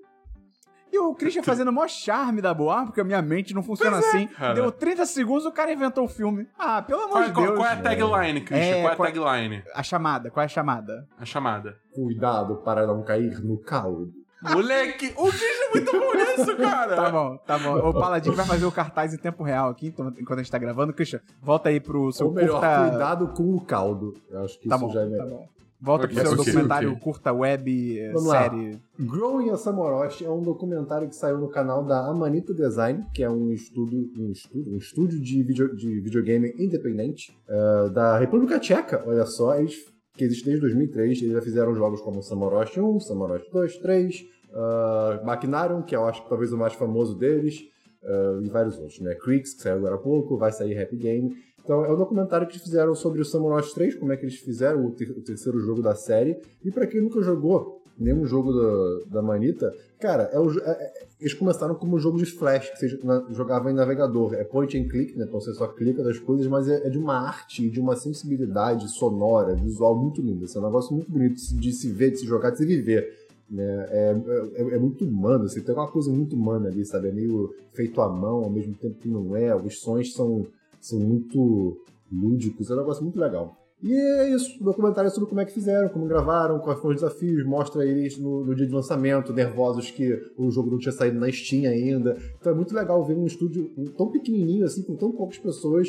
[0.91, 3.97] E o Christian fazendo o maior charme da boa, porque a minha mente não funciona
[3.99, 4.27] assim.
[4.27, 4.53] cara.
[4.55, 6.47] Deu 30 segundos, o cara inventou o filme.
[6.57, 7.57] Ah, pelo amor Qual, de qual- Deus.
[7.57, 8.75] qual é a tagline, Christian?
[8.75, 9.63] É, qual é a qual- tagline?
[9.75, 11.07] A chamada, qual é a chamada?
[11.19, 11.77] A chamada.
[11.93, 14.11] Cuidado para não cair no caldo.
[14.41, 16.95] Moleque, o Christian é muito bom nisso, cara.
[16.95, 17.75] Tá bom, tá bom.
[17.89, 20.57] O Paladino vai fazer o cartaz em tempo real aqui, então, enquanto a gente tá
[20.57, 20.93] gravando.
[20.93, 22.89] Christian, volta aí pro seu Ou melhor, curta...
[22.89, 24.13] cuidado com o caldo.
[24.31, 25.27] Eu acho que Tá isso bom, já é tá melhor.
[25.27, 25.49] bom.
[25.81, 27.01] Volta Ok, pro seu ok, documentário ok.
[27.01, 28.43] curta web, eh, Vamos lá.
[28.43, 28.81] série.
[28.99, 33.29] Growing a Samorost é um documentário que saiu no canal da Amanita Design, que é
[33.29, 39.03] um estúdio, um estúdio, um estúdio de, video, de videogame independente eh, da República Tcheca.
[39.07, 39.75] Olha só, eles
[40.19, 41.21] que existe desde 2003.
[41.21, 46.23] Eles já fizeram jogos como Samorost 1, Samorost 2, 3, uh, Machinarium, que eu acho
[46.23, 47.61] que talvez o mais famoso deles,
[48.03, 49.15] eh, e vários outros, né?
[49.15, 51.35] Creeks, que saiu agora há pouco, vai sair Happy Game.
[51.69, 54.87] Então, é um documentário que fizeram sobre o Samorost 3, como é que eles fizeram
[54.87, 56.35] o, ter- o terceiro jogo da série.
[56.65, 60.93] E pra quem nunca jogou nenhum jogo da, da Manita, cara, é o é- é-
[61.21, 64.33] eles começaram como um jogo de flash, que você na- jogava em navegador.
[64.33, 65.25] É point and click, né?
[65.27, 67.95] Então você só clica das coisas, mas é, é de uma arte e de uma
[67.95, 70.45] sensibilidade sonora, visual muito linda.
[70.45, 73.13] Esse é um negócio muito bonito de se- ver, de se jogar, de se viver.
[73.47, 73.85] Né?
[73.91, 74.15] É,
[74.55, 77.09] é, é muito humano, assim, tem uma coisa muito humana ali, sabe?
[77.09, 79.55] É meio feito à mão, ao mesmo tempo que não é.
[79.55, 80.47] Os sons são,
[80.79, 81.77] são muito
[82.11, 83.55] lúdicos, é um negócio muito legal.
[83.81, 87.01] E é isso, documentário é sobre como é que fizeram, como gravaram, quais foram os
[87.01, 91.17] desafios, mostra eles no, no dia de lançamento, nervosos que o jogo não tinha saído
[91.17, 92.17] na Steam ainda.
[92.37, 95.87] Então é muito legal ver um estúdio tão pequenininho assim, com tão poucas pessoas,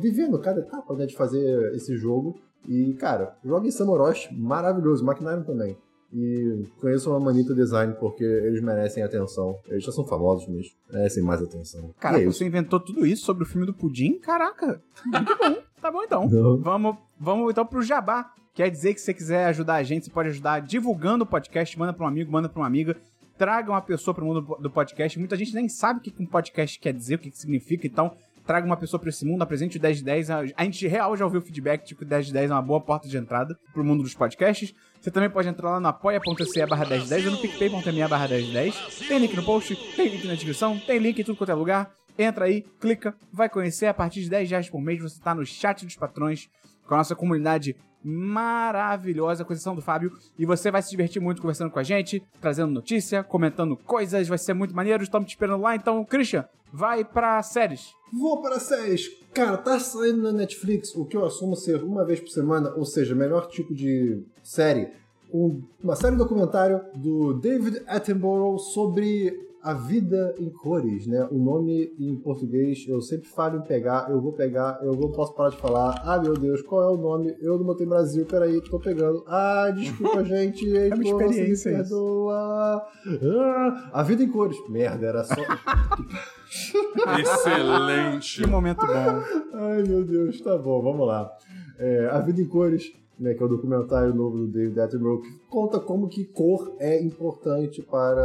[0.00, 2.38] vivendo cada etapa né, de fazer esse jogo.
[2.68, 5.76] E, cara, joga em Samorosh, maravilhoso, Maquinarium também.
[6.12, 9.58] E conheço a Manita Design porque eles merecem atenção.
[9.66, 11.94] Eles já são famosos, mas merecem mais atenção.
[11.98, 14.18] Cara, é você inventou tudo isso sobre o filme do Pudim?
[14.18, 15.56] Caraca, muito bom.
[15.78, 16.26] Tá bom então.
[16.28, 16.56] Não.
[16.58, 18.32] Vamos, vamos então pro Jabá.
[18.54, 21.78] Quer dizer que se você quiser ajudar a gente, você pode ajudar divulgando o podcast,
[21.78, 22.96] manda pra um amigo, manda pra uma amiga.
[23.36, 25.18] Traga uma pessoa pro mundo do podcast.
[25.18, 27.86] Muita gente nem sabe o que que um podcast quer dizer, o que, que significa,
[27.86, 28.16] então
[28.46, 30.30] traga uma pessoa pra esse mundo, apresente o 10 de 10.
[30.30, 32.80] A gente real já ouviu feedback de que o 10 de 10 é uma boa
[32.80, 34.72] porta de entrada pro mundo dos podcasts.
[35.00, 38.28] Você também pode entrar lá no apoia.se barra 10 de 10 ou no picpay.me barra
[38.28, 38.98] 10 de 10.
[39.08, 41.90] Tem link no post, tem link na descrição, tem link em tudo quanto é lugar.
[42.18, 43.86] Entra aí, clica, vai conhecer.
[43.86, 46.48] A partir de 10 reais por mês você tá no chat dos patrões
[46.86, 50.12] com a nossa comunidade maravilhosa, com exceção do Fábio.
[50.38, 54.28] E você vai se divertir muito conversando com a gente, trazendo notícia, comentando coisas.
[54.28, 55.02] Vai ser muito maneiro.
[55.02, 55.74] Estamos te esperando lá.
[55.74, 57.92] Então, Christian, vai pra séries.
[58.12, 59.08] Vou para séries.
[59.34, 62.84] Cara, tá saindo na Netflix o que eu assumo ser uma vez por semana, ou
[62.84, 64.88] seja, melhor tipo de série.
[65.34, 69.36] Um- uma série documentário do David Attenborough sobre
[69.66, 71.26] a vida em cores, né?
[71.28, 75.34] O nome em português eu sempre falho em pegar, eu vou pegar, eu não posso
[75.34, 76.00] parar de falar.
[76.04, 77.36] Ah, meu Deus, qual é o nome?
[77.40, 79.24] Eu não botei Brasil, peraí, tô pegando.
[79.26, 80.64] Ah, desculpa, gente.
[80.76, 81.90] É uma me experiência isso.
[81.90, 82.86] perdoa.
[83.24, 84.56] Ah, a vida em cores.
[84.68, 85.34] Merda, era só.
[87.20, 88.44] Excelente.
[88.44, 89.52] Que momento bom.
[89.52, 91.28] Ai, meu Deus, tá bom, vamos lá.
[91.76, 95.32] É, a Vida em Cores, né, que é o documentário novo do David Attenborough, que
[95.50, 98.24] conta como que cor é importante para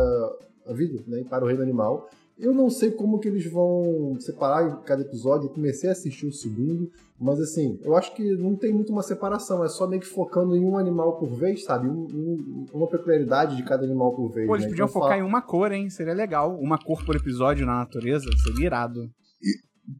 [0.67, 2.09] a vida, né, e para o reino animal.
[2.39, 6.33] Eu não sei como que eles vão separar cada episódio, eu comecei a assistir o
[6.33, 10.07] segundo, mas assim, eu acho que não tem muito uma separação, é só meio que
[10.07, 11.87] focando em um animal por vez, sabe?
[11.87, 14.47] Um- um- uma peculiaridade de cada animal por vez.
[14.47, 14.71] Pô, eles né?
[14.71, 15.87] podiam Então, focar fala- em uma cor, hein?
[15.91, 16.57] Seria legal.
[16.59, 18.25] Uma cor por episódio na natureza.
[18.43, 19.07] Seria irado.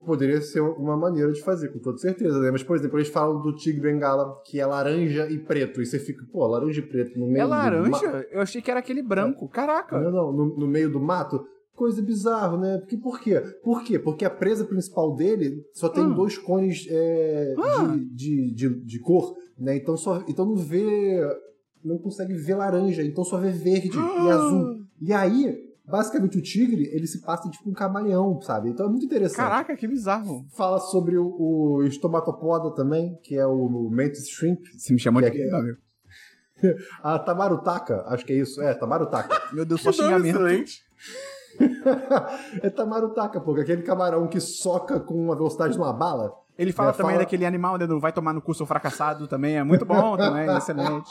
[0.06, 2.52] Poderia ser uma maneira de fazer, com toda certeza, né?
[2.52, 5.82] Mas, por exemplo, eles falam do tigre bengala, que é laranja e preto.
[5.82, 8.28] E você fica, pô, laranja e preto no meio É do laranja?
[8.32, 9.50] Eu achei que era aquele branco.
[9.50, 10.00] Caraca.
[10.00, 11.44] Não, não, no, no meio do mato.
[11.76, 12.78] Coisa bizarra, né?
[12.78, 13.40] Porque, por quê?
[13.64, 13.98] Por quê?
[13.98, 16.14] Porque a presa principal dele só tem Hum.
[16.14, 17.96] dois cones é, Ah.
[17.98, 19.76] de, de, de, de cor, né?
[19.78, 21.20] Então, só, então não vê.
[21.84, 24.36] Não consegue ver laranja, então só vê verde e Ah.
[24.36, 24.82] azul.
[25.02, 25.58] E aí,
[25.92, 28.70] basicamente, o tigre, ele se passa tipo um camaleão, sabe?
[28.70, 30.46] Então é muito interessante Caraca, que bizarro.
[30.56, 34.62] fala sobre o, o estomatopoda também, que é o Mantis Shrimp.
[34.78, 35.78] Você me chamou de é- amigo?
[37.04, 38.62] A Tamarutaka, acho que é isso.
[38.62, 39.42] É, Tamarutaka.
[39.54, 40.28] Meu Deus, só xingamento.
[40.38, 40.82] excelente.
[42.62, 46.32] é Tamarutaka, porque aquele camarão que soca com a velocidade de uma bala.
[46.58, 47.88] Ele fala É, também fala- daquele animal, né?
[47.88, 49.58] Do vai tomar no cu seu fracassado também.
[49.58, 51.10] É muito bom também, excelente.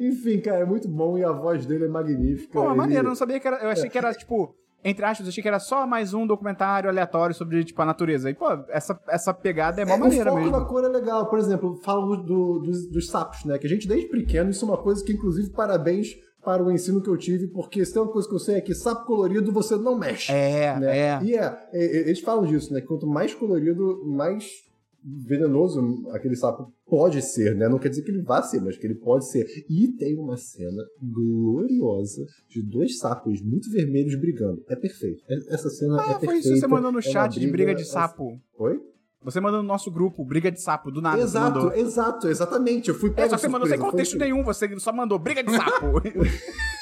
[0.00, 2.52] Enfim, cara, é muito bom e a voz dele é magnífica.
[2.52, 3.56] Pô, Ele- maneiro, eu não sabia que era.
[3.58, 6.88] Eu achei que era, tipo, entre aspas, eu achei que era só mais um documentário
[6.88, 8.30] aleatório sobre, tipo, a natureza.
[8.30, 10.58] E, pô, essa, essa pegada é mó É, maneira o foco mesmo.
[10.58, 11.26] da cor é legal.
[11.28, 13.58] Por exemplo, falam do- dos, dos sapos, né?
[13.58, 17.02] Que a gente, desde pequeno, isso é uma coisa que, inclusive, parabéns para o ensino
[17.02, 19.52] que eu tive, porque se tem uma coisa que eu sei é que sapo colorido
[19.52, 20.32] você não mexe.
[20.32, 20.98] É, né?
[20.98, 21.20] é.
[21.22, 22.80] E é, é, é, eles falam disso, né?
[22.80, 24.46] Que quanto mais colorido, mais
[25.04, 25.80] venenoso
[26.10, 27.68] aquele sapo pode ser, né?
[27.68, 29.46] Não quer dizer que ele vá ser, mas que ele pode ser.
[29.68, 34.62] E tem uma cena gloriosa de dois sapos muito vermelhos brigando.
[34.68, 35.22] É perfeito.
[35.28, 36.24] É- Essa cena é Ah, perfeita.
[36.26, 38.40] foi isso que você mandou no É chat de briga de sapo.
[38.58, 38.80] Oi?
[39.22, 41.20] Você mandou no nosso grupo, briga de sapo, do nada.
[41.20, 42.88] Exato, exato, exatamente.
[42.88, 44.18] Eu fui É, pego só que você mandou sem foi contexto isso.
[44.18, 45.86] nenhum, você só mandou briga de sapo.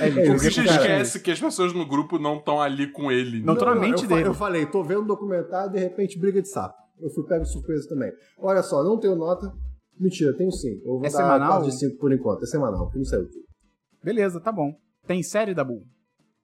[0.00, 0.80] é, É gente, isso, O porque Christian cara.
[0.80, 3.42] esquece que as pessoas no grupo não estão ali com ele.
[3.42, 4.28] Não na mente eu, dele.
[4.28, 6.74] Eu falei, tô vendo um documentário, de repente briga de sapo.
[7.00, 8.12] Eu fui pego de surpresa também.
[8.38, 9.52] Olha só, não tenho nota.
[9.98, 10.80] Mentira, tenho sim.
[10.84, 11.48] Eu vou É dar semanal?
[11.60, 12.42] 4 de 5 por enquanto.
[12.42, 13.44] É semanal, porque não saiu tudo.
[14.02, 14.74] Beleza, tá bom.
[15.06, 15.82] Tem série da Bull?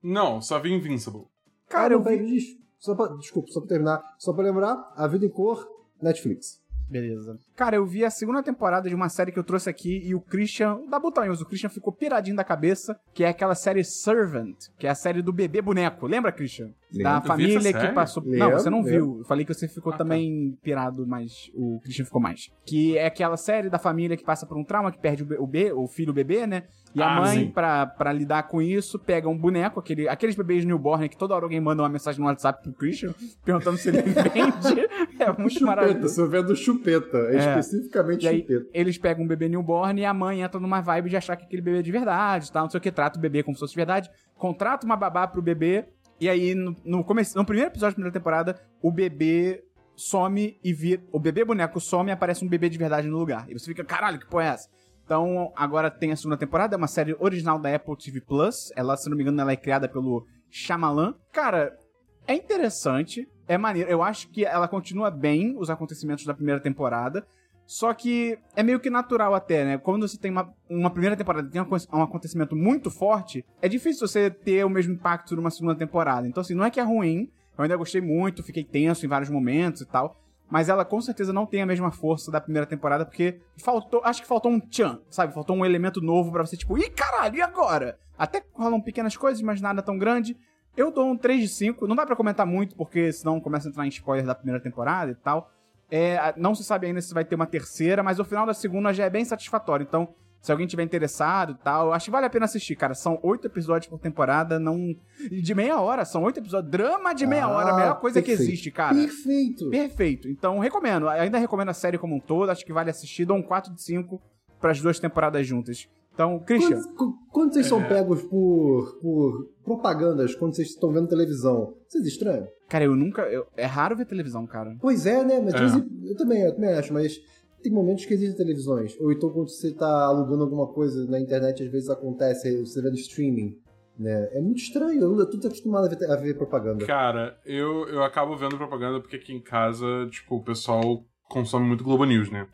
[0.02, 1.24] Não, só vi Invincible.
[1.68, 2.38] Cara, eu Ah, não, vi...
[2.78, 4.02] Só pra, desculpa, só pra terminar.
[4.18, 5.66] Só pra lembrar, A Vida em Cor,
[6.00, 6.60] Netflix.
[6.88, 7.38] Beleza.
[7.56, 10.20] Cara, eu vi a segunda temporada de uma série que eu trouxe aqui e o
[10.20, 14.86] Christian, da Butanhos, o Christian ficou piradinho da cabeça, que é aquela série Servant, que
[14.86, 16.06] é a série do bebê boneco.
[16.06, 16.70] Lembra, Christian?
[16.92, 17.92] Da vi família que série?
[17.94, 18.22] passou.
[18.22, 18.90] Lembro, não, você não lembro.
[18.92, 19.18] viu.
[19.20, 20.04] Eu falei que você ficou Ah, tá.
[20.04, 22.48] também pirado, mas o Christian ficou mais.
[22.64, 25.36] Que é aquela série da família que passa por um trauma, que perde o, be-
[25.38, 26.62] o, be- o filho o bebê, né?
[26.94, 27.50] E a Ah, mãe, sim.
[27.50, 31.44] pra, pra lidar com isso, pega um boneco, aquele, aqueles bebês newborn que toda hora
[31.44, 33.12] alguém manda uma mensagem no WhatsApp pro Christian,
[33.44, 34.86] perguntando se ele vende.
[35.18, 36.14] É muito Chupeta, maravilhoso.
[36.14, 37.18] você vendo chupeta.
[37.18, 37.58] É, É.
[37.58, 38.66] especificamente E aí, chupeta.
[38.72, 41.60] eles pegam um bebê newborn e a mãe entra numa vibe de achar que aquele
[41.62, 43.72] bebê é de verdade, tal, não sei o que, trata o bebê como se fosse
[43.72, 45.84] de verdade, contrata uma babá pro bebê,
[46.20, 49.62] e aí no, no, começo, no primeiro episódio da primeira temporada, o bebê
[49.94, 51.02] some e vira.
[51.12, 53.50] O bebê boneco some e aparece um bebê de verdade no lugar.
[53.50, 54.68] E você fica, caralho, que porra é essa?
[55.04, 58.72] Então, agora tem a segunda temporada, é uma série original da Apple TV Plus.
[58.74, 61.14] Ela, se não me engano, ela é criada pelo Shyamalan.
[61.32, 61.78] Cara,
[62.26, 63.88] é interessante, é maneiro.
[63.88, 67.24] Eu acho que ela continua bem os acontecimentos da primeira temporada.
[67.66, 69.78] Só que é meio que natural até, né?
[69.78, 74.30] Quando você tem uma, uma primeira temporada tem um acontecimento muito forte, é difícil você
[74.30, 76.28] ter o mesmo impacto numa segunda temporada.
[76.28, 77.30] Então, assim, não é que é ruim.
[77.58, 80.16] Eu ainda gostei muito, fiquei tenso em vários momentos e tal.
[80.48, 84.00] Mas ela com certeza não tem a mesma força da primeira temporada, porque faltou.
[84.04, 85.34] Acho que faltou um tchan, sabe?
[85.34, 87.98] Faltou um elemento novo para você, tipo, ih, caralho, e agora?
[88.16, 90.36] Até rolam pequenas coisas, mas nada tão grande.
[90.76, 91.86] Eu dou um 3 de 5.
[91.88, 95.10] Não dá para comentar muito, porque senão começa a entrar em spoiler da primeira temporada
[95.10, 95.50] e tal.
[95.90, 98.92] É, não se sabe ainda se vai ter uma terceira, mas o final da segunda
[98.92, 99.84] já é bem satisfatório.
[99.88, 100.08] Então,
[100.40, 102.94] se alguém tiver interessado e tal, acho que vale a pena assistir, cara.
[102.94, 104.94] São oito episódios por temporada, não.
[105.30, 106.70] De meia hora, são oito episódios.
[106.70, 108.38] Drama de meia Ah, hora, a melhor coisa perfeito.
[108.38, 108.94] que existe, cara.
[108.94, 109.70] Perfeito.
[109.70, 110.28] Perfeito.
[110.28, 111.08] Então, recomendo.
[111.08, 112.50] Ainda recomendo a série como um todo.
[112.50, 113.24] Acho que vale assistir.
[113.24, 114.20] Dou um 4 de 5
[114.60, 115.88] para as duas temporadas juntas.
[116.16, 116.80] Então, Christian.
[116.82, 122.06] Quando, qu- quando vocês são pegos por, por propagandas, quando vocês estão vendo televisão, vocês
[122.06, 122.48] estranham?
[122.68, 123.22] Cara, eu nunca.
[123.22, 124.74] eu- é raro ver televisão, cara.
[124.80, 125.38] Pois é, né?
[125.40, 125.76] Mas É.
[125.76, 127.18] em- eu, também, eu também acho, mas
[127.62, 128.98] tem momentos que existem televisões.
[128.98, 132.88] Ou então quando você tá alugando alguma coisa na internet, às vezes acontece, você vê
[132.88, 133.54] no streaming.
[133.98, 134.28] Né?
[134.32, 136.84] É muito estranho, eu eu tô acostumado a ver, a ver propaganda.
[136.86, 141.82] Cara, eu, eu acabo vendo propaganda porque aqui em casa, tipo, o pessoal consome muito
[141.84, 142.46] Globo News, né?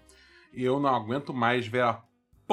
[0.55, 2.01] E eu não aguento mais ver a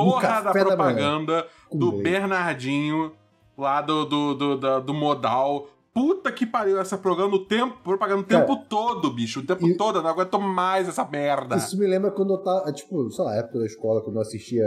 [0.03, 1.91] porra da da propaganda Com do.
[2.01, 3.11] Bernardinho,
[3.57, 5.67] lá do, do, do, da- do modal.
[5.93, 9.39] Puta que pariu, essa propaganda o tempo, propaganda o tempo todo, bicho.
[9.39, 11.55] O tempo e- todo, eu não aguento mais essa merda.
[11.57, 14.63] Isso me lembra quando eu tava, tipo, sei lá, época da escola, quando eu assistia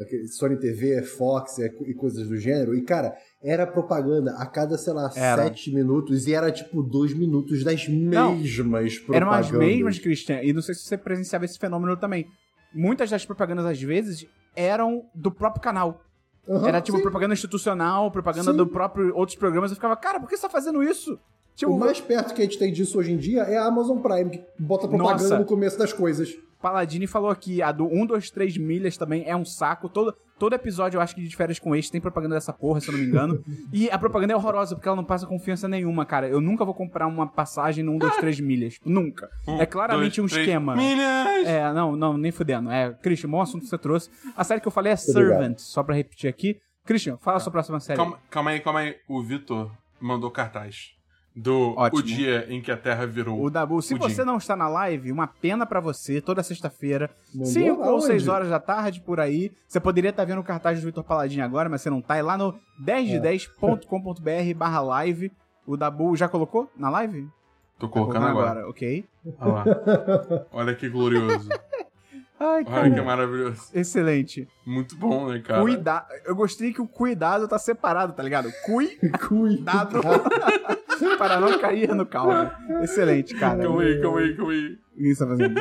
[0.00, 2.76] aquele Sony TV, Fox é, e coisas do gênero.
[2.76, 5.44] E, cara, era propaganda a cada, sei lá, Era.
[5.44, 6.28] sete minutos.
[6.28, 9.16] E era, tipo, dois minutos das Não, mesmas propagandas.
[9.16, 10.42] Eram as mesmas, Christian.
[10.42, 12.26] E não sei se você presenciava esse fenômeno também.
[12.72, 16.00] Muitas das propagandas, às vezes, eram do próprio canal.
[16.48, 17.02] Aham, Era tipo sim.
[17.02, 18.56] propaganda institucional, propaganda Sim.
[18.56, 19.70] do próprio outros programas.
[19.70, 21.18] Eu ficava, cara, por que você tá fazendo isso?
[21.54, 23.98] Tipo, O mais perto que a gente tem disso hoje em dia é a Amazon
[23.98, 25.38] Prime, que bota propaganda Nossa.
[25.38, 26.34] no começo das coisas.
[26.60, 29.88] Paladini falou aqui, a do 1, 2, 3 milhas também é um saco.
[29.88, 32.88] Todo, todo episódio, eu acho que de férias com ex tem propaganda dessa porra, se
[32.88, 33.44] eu não me engano.
[33.72, 36.28] e a propaganda é horrorosa, porque ela não passa confiança nenhuma, cara.
[36.28, 38.78] Eu nunca vou comprar uma passagem no 1, 2, 3 milhas.
[38.84, 39.28] Nunca.
[39.46, 40.76] Um, é claramente dois, um três esquema.
[40.76, 41.46] Milhas!
[41.46, 42.70] É, não, não, nem fudendo.
[42.70, 44.10] É, Christian, bom assunto que você trouxe.
[44.36, 44.96] A série que eu falei é.
[44.96, 46.60] Servant, só pra repetir aqui.
[46.84, 47.96] Christian, fala a sua próxima série.
[47.96, 48.96] Calma, calma aí, calma aí.
[49.06, 49.70] O Vitor
[50.00, 50.97] mandou cartaz
[51.40, 52.00] do Ótimo.
[52.00, 53.42] O Dia em que a Terra Virou.
[53.42, 54.12] O Dabu, se Pudim.
[54.14, 58.06] você não está na live, uma pena pra você, toda sexta-feira, Mandou 5 ou aonde?
[58.06, 59.52] 6 horas da tarde, por aí.
[59.66, 62.16] Você poderia estar vendo o cartaz do Vitor Paladinho agora, mas você não tá.
[62.16, 65.32] É lá no 10de10.com.br barra live.
[65.66, 67.28] O Dabu já colocou na live?
[67.78, 68.68] Tô Tá colocando agora.
[68.68, 69.04] ok.
[69.40, 69.64] Olha lá.
[70.52, 71.48] Olha que glorioso.
[72.40, 73.62] Ai, Olha cara, que maravilhoso.
[73.74, 74.46] excelente.
[74.64, 75.60] Muito bom, né, cara?
[75.60, 76.06] Cuida...
[76.24, 78.48] Eu gostei que o cuidado tá separado, tá ligado?
[78.64, 80.00] Cuidado Cuidado.
[81.18, 82.50] para não cair no caldo.
[82.82, 83.62] Excelente, cara.
[83.62, 84.78] Calma aí, calma aí, calma aí.
[84.94, 85.60] O que você tá fazendo?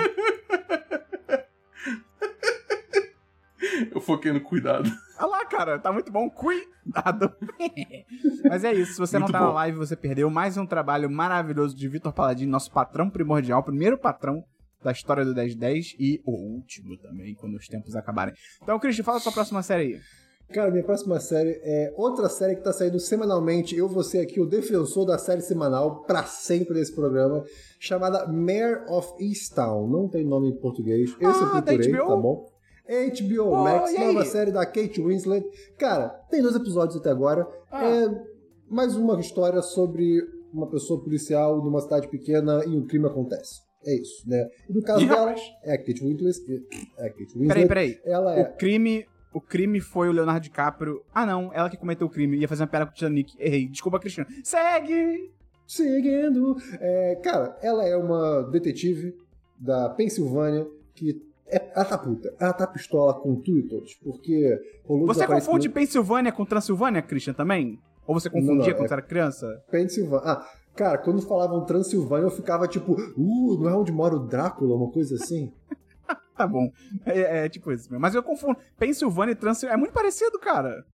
[3.91, 4.89] Eu foquei no cuidado.
[5.19, 6.30] Olha lá, cara, tá muito bom.
[6.30, 7.34] Cuidado.
[8.47, 9.56] Mas é isso, se você Muito não tá na bom.
[9.56, 14.43] live, você perdeu mais um trabalho maravilhoso de Vitor Paladino, nosso patrão primordial, primeiro patrão
[14.84, 18.34] da história do 1010 e o último também, quando os tempos acabarem.
[18.62, 20.02] Então, Christian, fala a sua próxima série aí.
[20.53, 23.75] Cara, minha próxima série é outra série que tá saindo semanalmente.
[23.75, 27.43] Eu vou ser aqui o defensor da série semanal pra sempre desse programa,
[27.79, 29.88] chamada Mayor of Easttown.
[29.88, 31.10] Não tem nome em português.
[31.10, 32.49] Esse Ah, eu da procurei, tá bom?
[32.88, 35.45] HBO Pô, Max, nova série da Kate Winslet.
[35.77, 37.45] Cara, tem dois episódios até agora.
[37.69, 37.86] Ah.
[37.86, 38.10] É
[38.69, 40.21] mais uma história sobre
[40.53, 43.62] uma pessoa policial numa cidade pequena e um crime acontece.
[43.86, 44.47] É isso, né?
[44.69, 46.39] E no caso dela, é a Kate Winslet.
[46.97, 47.47] É a Kate Winslet.
[47.47, 47.99] Peraí, peraí.
[48.05, 49.05] Ela é O crime.
[49.38, 51.04] O crime foi o Leonardo DiCaprio.
[51.13, 52.38] Ah, não, ela que cometeu o crime.
[52.38, 53.36] Ia fazer uma piada com o Titanic.
[53.39, 53.67] Errei.
[53.67, 54.28] Desculpa, Cristiano.
[54.43, 55.32] Segue!
[55.67, 56.56] Seguindo.
[56.80, 59.15] É, cara, ela é uma detetive
[59.60, 61.21] da Pensilvânia que.
[61.47, 62.34] é- ela tá puta.
[62.39, 63.93] Ela tá pistola com tudo e todos.
[64.04, 64.60] Porque
[65.06, 67.78] Você confunde Pensilvânia com Transilvânia, Christian, também?
[68.08, 69.63] Ou você confundia não, quando é- você era criança?
[69.69, 70.23] Pensilvânia.
[70.26, 74.76] Ah, cara, quando falavam Transilvânia, eu ficava tipo, uh, não é onde mora o Drácula,
[74.76, 75.54] uma coisa assim?
[76.38, 76.71] Tá bom.
[77.06, 78.00] É, é tipo isso mesmo.
[78.02, 78.58] Mas eu confundo.
[78.78, 79.76] Pensilvânia e Transilvânia.
[79.76, 80.86] É muito parecido, cara.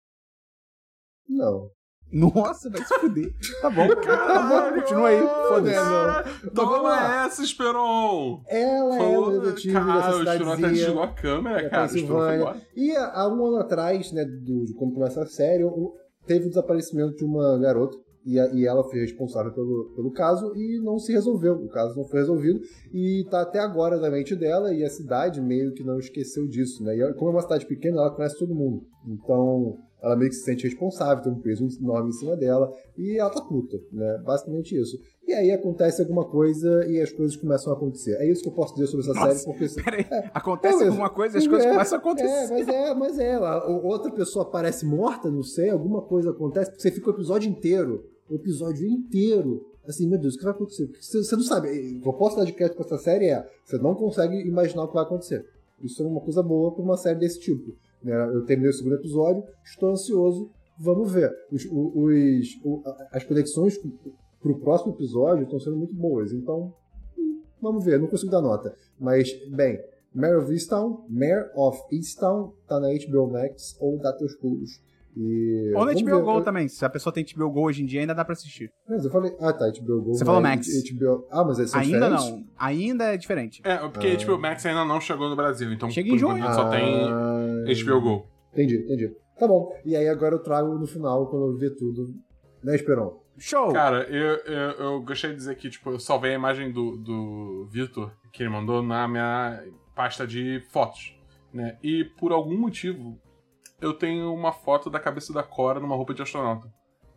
[1.27, 1.69] Não.
[2.11, 3.33] Nossa, vai se fuder.
[3.61, 4.27] Tá bom, cara.
[4.27, 5.19] Tá bom, continua aí.
[5.47, 5.73] Foda-se.
[5.75, 6.23] Cara,
[6.53, 7.25] Toma lá.
[7.25, 8.43] essa, Esperon!
[8.47, 11.87] Ela é detetive cara, dessa o Esperon até desligou a câmera, cara.
[11.91, 12.79] O.
[12.79, 15.95] E há um ano atrás, né, do- de quando começa a série, o-
[16.27, 20.55] teve o desaparecimento de uma garota e, a- e ela foi responsável pelo, pelo caso
[20.55, 21.53] e não se resolveu.
[21.55, 22.61] O caso não foi resolvido
[22.93, 26.83] e tá até agora na mente dela e a cidade meio que não esqueceu disso,
[26.83, 26.95] né?
[26.95, 28.83] E como é uma cidade pequena, ela conhece todo mundo.
[29.07, 33.17] Então, ela meio que se sente responsável, tem um peso enorme em cima dela e
[33.17, 34.21] ela tá puta, né?
[34.25, 34.97] Basicamente isso.
[35.25, 38.11] E aí acontece alguma coisa e as coisas começam a acontecer.
[38.17, 40.87] É isso que eu posso dizer sobre essa Nossa, série, porque Peraí, acontece É, mas-
[40.89, 42.53] alguma coisa e as coisas é, começam a É, acontecer.
[42.53, 43.33] mas é, mas é.
[43.35, 47.49] a- o- Outra pessoa aparece morta, não sei, alguma coisa acontece, você fica o episódio
[47.49, 48.03] inteiro,
[48.33, 50.89] o episódio inteiro, assim, meu Deus, o que vai acontecer?
[50.99, 52.01] Você, não sabe.
[52.03, 54.93] O posso dar de crédito pra essa série é, você não consegue imaginar o que
[54.95, 55.45] vai acontecer.
[55.81, 57.75] Isso é uma coisa boa pra uma série desse tipo.
[58.01, 58.13] né?
[58.33, 61.31] Eu terminei o segundo episódio, estou ansioso, vamos ver.
[61.51, 63.77] Os, o- os, o- a- as conexões
[64.41, 66.73] pro próximo episódio estão sendo muito boas, então
[67.61, 68.75] vamos ver, não consigo dar nota.
[68.99, 69.79] Mas, bem,
[70.13, 74.81] Mare of Easttown, Mare of Easttown tá na HBO Max ou dá teus pulos.
[75.15, 76.23] E Ou na vamos HBO ver.
[76.23, 76.67] Go Eu- também.
[76.67, 78.71] Se a pessoa tem HBO Go hoje em dia, ainda dá pra assistir.
[78.89, 80.13] Mas eu falei, ah tá, HBO Go.
[80.15, 80.67] Você falou Max.
[80.91, 81.27] HBO...
[81.31, 82.29] Ah, mas eles são ainda diferentes?
[82.29, 82.43] não.
[82.57, 83.61] Ainda é diferente.
[83.63, 84.25] É, porque Ah.
[84.25, 86.43] HBO Max ainda não chegou no Brasil, então Chega em junho.
[86.53, 88.27] só tem Ah, HBO Go.
[88.53, 89.15] Entendi, entendi.
[89.37, 89.71] Tá bom.
[89.85, 92.13] E aí agora eu trago no final, quando eu ver tudo.
[92.63, 93.21] Né, Esperon?
[93.37, 93.73] Show!
[93.73, 97.67] Cara, eu, eu, eu gostaria de dizer que, tipo, eu salvei a imagem do, do
[97.71, 99.59] Vitor, que ele mandou, na minha
[99.95, 101.15] pasta de fotos,
[101.51, 101.77] né?
[101.83, 103.17] E por algum motivo,
[103.83, 106.71] eu tenho uma foto da cabeça da Cora numa roupa de astronauta.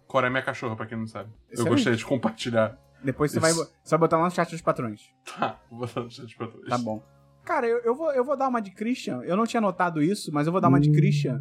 [0.06, 1.30] Cora é minha cachorra, pra quem não sabe.
[1.48, 1.74] Eu Excelente.
[1.74, 2.78] gostaria de compartilhar.
[3.04, 3.56] Depois você Isso.
[3.56, 5.00] vai, você vai botar lá no chat dos patrões.
[5.38, 6.68] Tá, vou botar no chat pra todos.
[6.68, 7.02] Tá bom.
[7.44, 9.20] Cara, eu, eu, vou, eu vou dar uma de Christian.
[9.22, 11.40] Eu não tinha notado isso, mas eu vou dar uma de Christian.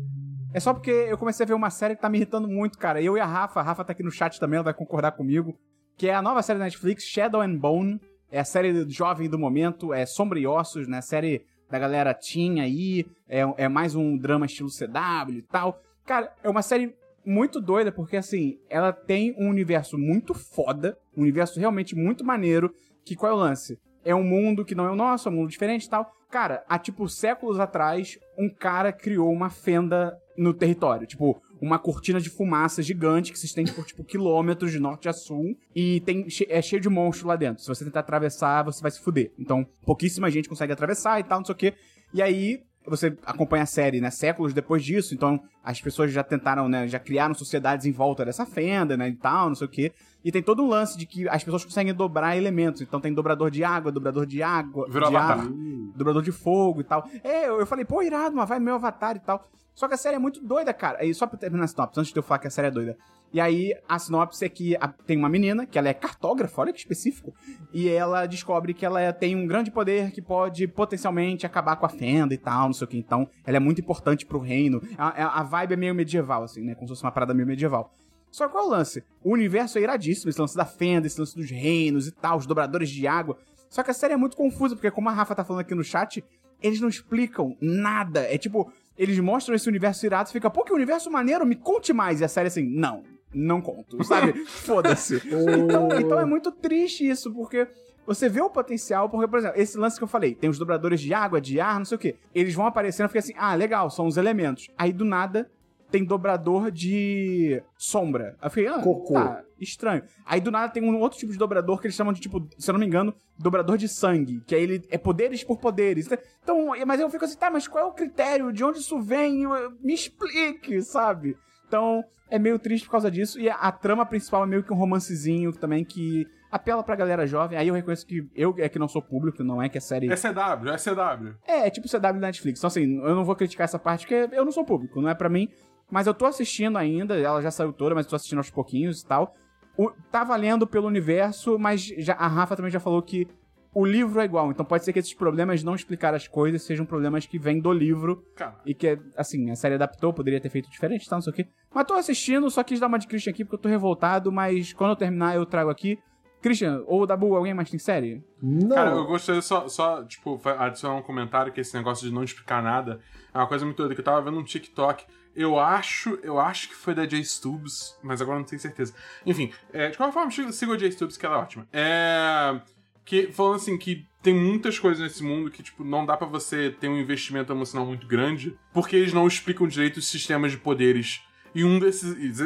[0.53, 3.01] É só porque eu comecei a ver uma série que tá me irritando muito, cara.
[3.01, 5.57] Eu e a Rafa, a Rafa tá aqui no chat também, ela vai concordar comigo.
[5.97, 7.99] Que é a nova série da Netflix, Shadow and Bone.
[8.29, 11.01] É a série jovem do momento, é Sombra e Ossos, né?
[11.01, 13.05] Série da galera teen aí.
[13.27, 15.81] É, é mais um drama estilo CW e tal.
[16.05, 16.95] Cara, é uma série
[17.25, 22.73] muito doida, porque assim, ela tem um universo muito foda, um universo realmente muito maneiro.
[23.03, 23.79] Que qual é o lance?
[24.03, 26.11] É um mundo que não é o nosso, é um mundo diferente e tal.
[26.29, 31.07] Cara, há tipo séculos atrás, um cara criou uma fenda no território.
[31.07, 35.13] Tipo, uma cortina de fumaça gigante que se estende por, tipo, quilômetros de norte a
[35.13, 35.57] sul.
[35.75, 37.63] E tem, é cheio de monstros lá dentro.
[37.63, 39.31] Se você tentar atravessar, você vai se fuder.
[39.37, 41.73] Então, pouquíssima gente consegue atravessar e tal, não sei o quê.
[42.13, 46.69] E aí, você acompanha a série, né, séculos depois disso, então as pessoas já tentaram,
[46.69, 49.91] né, já criaram sociedades em volta dessa fenda, né, e tal, não sei o quê.
[50.23, 52.81] E tem todo um lance de que as pessoas conseguem dobrar elementos.
[52.81, 55.39] Então tem dobrador de água, dobrador de água, Virou de Avatar.
[55.39, 55.51] ar,
[55.95, 57.07] dobrador de fogo e tal.
[57.23, 59.47] É, eu, eu falei, pô, irado, mas vai meu avatar e tal.
[59.75, 61.03] Só que a série é muito doida, cara.
[61.05, 62.97] E só pra terminar a sinopse, antes de eu falar que a série é doida.
[63.33, 66.71] E aí, a sinopse é que a- tem uma menina, que ela é cartógrafa, olha
[66.71, 67.33] que específico,
[67.73, 71.85] e ela descobre que ela é- tem um grande poder que pode potencialmente acabar com
[71.85, 72.97] a fenda e tal, não sei o que.
[72.97, 74.81] Então, ela é muito importante pro reino.
[74.97, 76.73] A, a- vibe é meio medieval, assim, né?
[76.75, 77.93] Como se fosse uma parada meio medieval.
[78.31, 79.03] Só qual é o lance?
[79.23, 82.45] O universo é iradíssimo, esse lance da fenda, esse lance dos reinos e tal, os
[82.45, 83.37] dobradores de água.
[83.69, 85.83] Só que a série é muito confusa, porque como a Rafa tá falando aqui no
[85.83, 86.23] chat,
[86.61, 88.21] eles não explicam nada.
[88.21, 91.91] É tipo, eles mostram esse universo irado, você fica, pô, que universo maneiro, me conte
[91.93, 92.21] mais.
[92.21, 94.33] E a série assim, não, não conto, sabe?
[94.45, 95.21] Foda-se.
[95.25, 97.67] Então, então é muito triste isso, porque
[98.05, 101.01] você vê o potencial, porque, por exemplo, esse lance que eu falei, tem os dobradores
[101.01, 102.15] de água, de ar, não sei o quê.
[102.33, 104.69] Eles vão aparecendo e fica assim, ah, legal, são os elementos.
[104.77, 105.49] Aí do nada
[105.91, 108.35] tem dobrador de sombra.
[108.41, 109.13] Aí eu fiquei, ah, Cocô.
[109.13, 110.03] tá, estranho.
[110.25, 112.69] Aí do nada tem um outro tipo de dobrador que eles chamam de, tipo, se
[112.69, 116.09] eu não me engano, dobrador de sangue, que aí ele é poderes por poderes.
[116.43, 118.51] Então, mas eu fico assim, tá, mas qual é o critério?
[118.51, 119.43] De onde isso vem?
[119.81, 121.37] Me explique, sabe?
[121.67, 123.39] Então, é meio triste por causa disso.
[123.39, 127.27] E a, a trama principal é meio que um romancezinho também que apela pra galera
[127.27, 127.57] jovem.
[127.57, 130.09] Aí eu reconheço que eu é que não sou público, não é que a série.
[130.09, 131.35] É CW, é CW.
[131.45, 132.59] É, é tipo CW da Netflix.
[132.59, 135.15] Então, assim, eu não vou criticar essa parte porque eu não sou público, não é
[135.15, 135.49] pra mim.
[135.91, 139.01] Mas eu tô assistindo ainda, ela já saiu toda, mas eu tô assistindo aos pouquinhos
[139.01, 139.35] e tal.
[139.77, 143.27] O- tá valendo pelo universo, mas já, a Rafa também já falou que
[143.73, 144.49] o livro é igual.
[144.51, 147.59] Então pode ser que esses problemas de não explicar as coisas sejam problemas que vêm
[147.59, 151.21] do livro Cara, e que, assim, a série adaptou, poderia ter feito diferente, tá, não
[151.21, 151.47] sei o quê.
[151.73, 154.71] Mas tô assistindo, só quis dar uma de Christian aqui porque eu tô revoltado, mas
[154.71, 155.99] quando eu terminar eu trago aqui.
[156.41, 158.23] Christian, ou Dabu, alguém mais tem série?
[158.41, 158.75] Não.
[158.75, 162.61] Cara, eu gostaria só, só, tipo, adicionar um comentário que esse negócio de não explicar
[162.61, 162.99] nada
[163.33, 165.05] é uma coisa muito doida, que eu tava vendo um TikTok.
[165.35, 168.93] Eu acho, eu acho que foi da Jay Stubbs, mas agora não tenho certeza.
[169.25, 171.67] Enfim, é, de qualquer forma, siga a Jay Stubbs, que ela é ótima.
[171.73, 172.61] É.
[173.03, 176.71] Que, falando assim, que tem muitas coisas nesse mundo que, tipo, não dá pra você
[176.71, 181.21] ter um investimento emocional muito grande, porque eles não explicam direito os sistemas de poderes.
[181.53, 182.39] E um desses.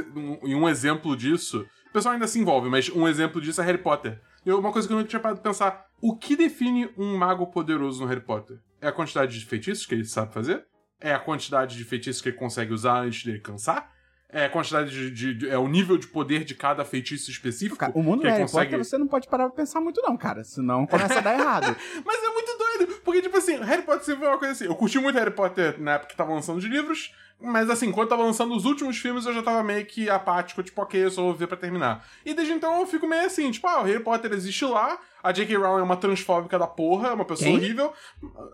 [0.44, 1.66] E um exemplo disso.
[1.90, 4.20] O pessoal ainda se envolve, mas um exemplo disso é Harry Potter.
[4.46, 7.48] E uma coisa que eu nunca tinha parado de pensar: o que define um mago
[7.48, 8.60] poderoso no Harry Potter?
[8.82, 10.66] É a quantidade de feitiços que ele sabe fazer?
[11.02, 13.99] É a quantidade de feitiços que ele consegue usar antes dele cansar?
[14.32, 17.78] É quantidade de, de- de- é o nível de poder de cada feitiço específico.
[17.78, 20.02] Cara, o mundo que do Harry consegue- Potter você não pode parar pra pensar muito
[20.04, 20.44] não, cara.
[20.44, 21.76] Senão começa a dar errado.
[22.06, 24.66] Mas é muito doido, porque, tipo assim, Harry Potter sempre foi uma coisa assim.
[24.66, 27.12] Eu curti muito Harry Potter na época que tava lançando os livros,
[27.42, 30.82] mas assim, quando tava lançando os últimos filmes, eu já tava meio que apático, tipo,
[30.82, 32.06] ok, eu só vou ver pra terminar.
[32.26, 35.32] E desde então eu fico meio assim, tipo, ah, o Harry Potter existe lá, a
[35.32, 35.56] J.K.
[35.56, 37.56] Rowling é uma transfóbica da porra, é uma pessoa Quem?
[37.58, 37.94] horrível.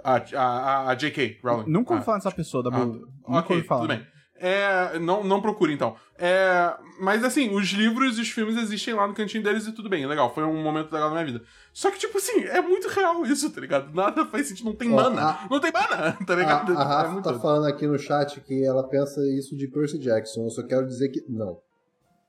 [0.04, 1.40] A, a, a, J.K.
[1.44, 1.70] Rowling.
[1.70, 3.10] Nunca ouvi Ah, falar dessa pessoa, da ah, Nunca
[3.40, 3.82] ok, ouvi falar.
[3.82, 4.08] tudo bem.
[4.38, 5.96] É, não, não procure, então.
[6.18, 9.88] É, mas assim, os livros e os filmes existem lá no cantinho deles e tudo
[9.90, 10.34] bem, legal.
[10.34, 11.42] Foi um momento legal na minha vida.
[11.74, 13.94] Só que, tipo assim, é muito real isso, tá ligado?
[13.94, 15.22] Nada faz sentido, não tem Ó, mana.
[15.22, 16.78] a- Não tem mana, tá A, ligado?
[16.78, 17.42] a é Rafa muito tá doido.
[17.42, 20.44] falando aqui no chat que ela pensa isso de Percy Jackson.
[20.44, 21.24] Eu só quero dizer que.
[21.30, 21.60] Não.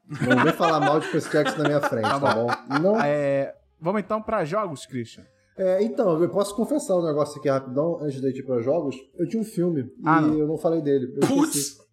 [0.08, 2.46] Não vem falar mal de Percy Jackson na minha frente, tá bom?
[2.80, 3.00] Não.
[3.00, 5.24] É, vamos então pra jogos, Christian.
[5.58, 8.94] É, então, eu posso confessar um negócio aqui rapidão, antes de ir pra jogos.
[9.18, 10.38] Eu tinha um filme Ah, e não.
[10.38, 11.06] eu não falei dele.
[11.16, 11.34] Eu esqueci.
[11.34, 11.70] Putz!
[11.70, 11.85] Putz!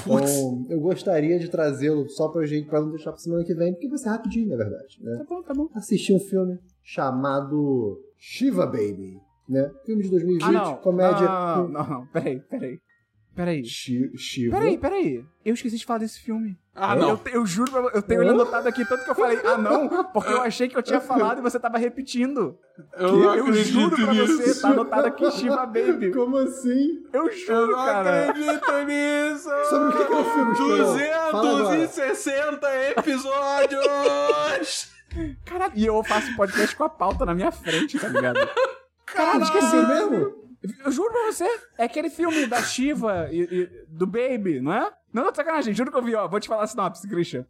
[0.00, 3.72] Então, eu gostaria de trazê-lo só pra gente, pra não deixar pra semana que vem,
[3.72, 4.98] porque vai ser rapidinho, na verdade.
[5.02, 5.16] Né?
[5.18, 5.68] Tá bom, tá bom.
[5.74, 9.18] Assisti um filme chamado Shiva Baby,
[9.48, 9.70] né?
[9.84, 10.76] Filme de 2020, Ah, não.
[10.76, 11.26] comédia.
[11.28, 12.06] Não, não, não.
[12.08, 12.78] Peraí, peraí.
[13.34, 13.64] Peraí.
[13.64, 14.56] Shi- Shiva.
[14.56, 15.24] Peraí, peraí.
[15.44, 16.56] Eu esqueci de falar desse filme.
[16.74, 17.20] Ah, Eu, não.
[17.32, 20.32] eu juro pra eu tenho ele anotado aqui, tanto que eu falei, ah não, porque
[20.32, 22.56] eu achei que eu tinha falado e você tava repetindo.
[22.96, 24.36] Eu não eu acredito juro pra nisso.
[24.38, 26.12] você, tá anotado aqui Shiva Baby.
[26.12, 27.04] Como assim?
[27.12, 28.28] Eu Eu juro, não cara.
[28.30, 29.50] acredito nisso!
[29.68, 31.30] Sobre o que que é o filme, Esperão?
[31.30, 31.76] Fala agora.
[31.76, 32.66] 260
[32.98, 34.90] episódios!
[35.44, 38.48] Caralho, e eu faço podcast com a pauta na minha frente, tá ligado?
[39.06, 40.43] Caralho, esqueci mesmo?
[40.84, 41.44] Eu juro pra você,
[41.78, 44.90] é aquele filme da Shiva e, e do Baby, não é?
[45.12, 46.26] Não, não, sacanagem, juro que eu vi, ó.
[46.26, 47.44] Vou te falar a sinopse, Christian.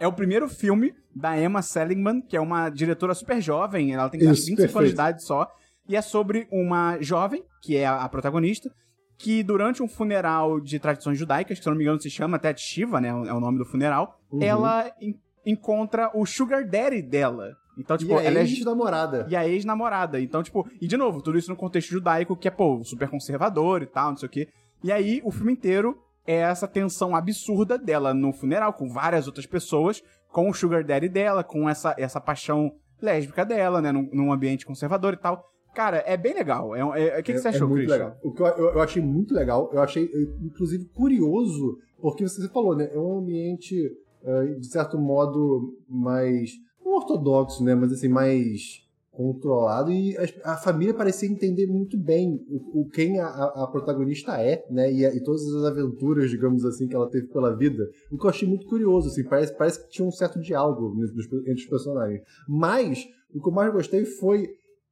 [0.00, 4.20] É o primeiro filme da Emma Seligman, que é uma diretora super jovem, ela tem
[4.20, 4.86] Isso, acho, 25 anos perfeito.
[4.88, 5.50] de idade só,
[5.88, 8.70] e é sobre uma jovem, que é a, protagonista,
[9.16, 12.36] que durante um funeral de tradições judaicas, que se eu não me engano se chama
[12.36, 14.42] até de Shiva, né, é o nome do funeral, Uhum.
[14.42, 15.14] ela en-
[15.46, 17.56] encontra o sugar daddy dela.
[17.78, 19.26] Então, tipo, e a ela é ex-namorada.
[19.30, 20.20] e a ex-namorada.
[20.20, 23.82] Então, tipo, e de novo, tudo isso no contexto judaico, que é, pô, super conservador
[23.82, 24.48] e tal, não sei o quê.
[24.82, 29.46] E aí, o filme inteiro é essa tensão absurda dela no funeral, com várias outras
[29.46, 34.32] pessoas, com o sugar daddy dela, com essa, essa paixão lésbica dela, né, num, num
[34.32, 35.44] ambiente conservador e tal.
[35.74, 36.74] Cara, é bem legal.
[36.74, 37.96] É, é- o que, que você É- achou, é muito Christian?
[38.06, 38.18] legal.
[38.24, 42.48] O que eu, eu- eu achei muito legal, eu achei, eh, inclusive, curioso, porque você
[42.48, 42.90] falou, né?
[42.92, 43.76] É um ambiente,
[44.24, 46.50] eh, de certo modo, mais.
[46.98, 47.74] Ortodoxo, né?
[47.74, 53.18] Mas assim, mais controlado e a, a família parecia entender muito bem o, o- quem
[53.18, 54.92] a, a- protagonista é, né?
[54.92, 57.82] E, a- e todas as aventuras, digamos assim, que ela teve pela vida.
[58.12, 61.52] O que eu achei muito curioso, assim, parece, parece que tinha um certo diálogo entre
[61.54, 62.22] os, personagens.
[62.48, 64.50] Mas o que eu mais gostei foi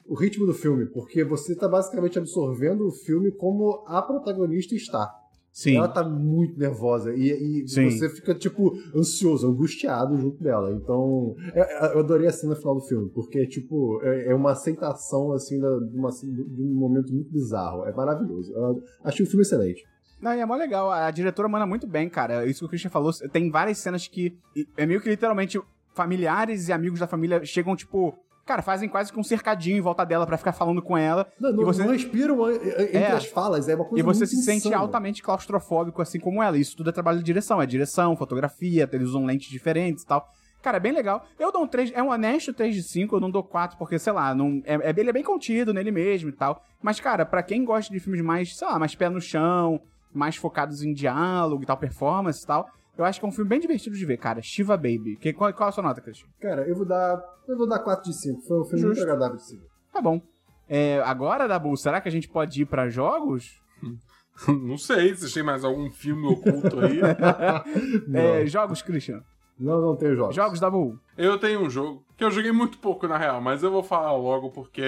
[0.08, 5.08] o ritmo do filme, porque você tá basicamente absorvendo o filme como a protagonista está.
[5.56, 5.76] Sim.
[5.78, 10.70] Ela tá muito nervosa e, e você fica, tipo, ansioso, angustiado junto dela.
[10.74, 14.50] Então, é- é- eu adorei a cena final do filme, porque, tipo, é, é uma
[14.52, 17.86] aceitação, assim, de, uma- de um momento muito bizarro.
[17.86, 18.52] É maravilhoso.
[18.52, 19.82] Eu achei o filme excelente.
[20.20, 20.90] Não, e é mó legal.
[20.90, 22.44] A diretora manda muito bem, cara.
[22.44, 23.10] Isso que o Christian falou.
[23.32, 24.36] Tem várias cenas que.
[24.76, 25.58] É meio que literalmente
[25.94, 28.14] familiares e amigos da família chegam, tipo.
[28.46, 31.26] Cara, fazem quase que um cercadinho em volta dela pra ficar falando com ela.
[31.40, 33.10] Não, E você- não respiram entre É.
[33.10, 36.56] as falas, é uma coisa E você se sente altamente claustrofóbico, assim como ela.
[36.56, 37.60] Isso tudo é trabalho de direção.
[37.60, 40.28] É direção, fotografia, eles usam lentes diferentes e tal.
[40.62, 41.24] Cara, é bem legal.
[41.38, 43.98] Eu dou um 3, é um honesto 3 de 5, eu não dou 4, porque,
[43.98, 46.62] sei lá, não, é, é- ele é bem contido nele mesmo e tal.
[46.82, 49.80] Mas, cara, pra quem gosta de filmes mais, sei lá, mais pé no chão,
[50.12, 53.48] mais focados em diálogo e tal, performance e tal, eu acho que é um filme
[53.48, 54.40] bem divertido de ver, cara.
[54.42, 55.16] Shiva Baby.
[55.20, 56.28] Que, qual, qual a sua nota, Christian?
[56.40, 57.22] Cara, eu vou dar.
[57.46, 58.42] Eu vou dar 4 de 5.
[58.42, 58.86] Foi um filme Justo.
[58.96, 59.66] muito agradável de se ver.
[59.92, 60.20] Tá bom.
[60.68, 63.60] É, agora, Dabu, será que a gente pode ir pra jogos?
[64.48, 67.00] Não sei, vocês têm mais algum filme oculto aí?
[68.12, 69.22] É, jogos, Christian.
[69.58, 70.36] Não, não tem jogos.
[70.36, 70.98] Jogos, Dabu.
[71.16, 74.12] Eu tenho um jogo que eu joguei muito pouco, na real, mas eu vou falar
[74.14, 74.82] logo porque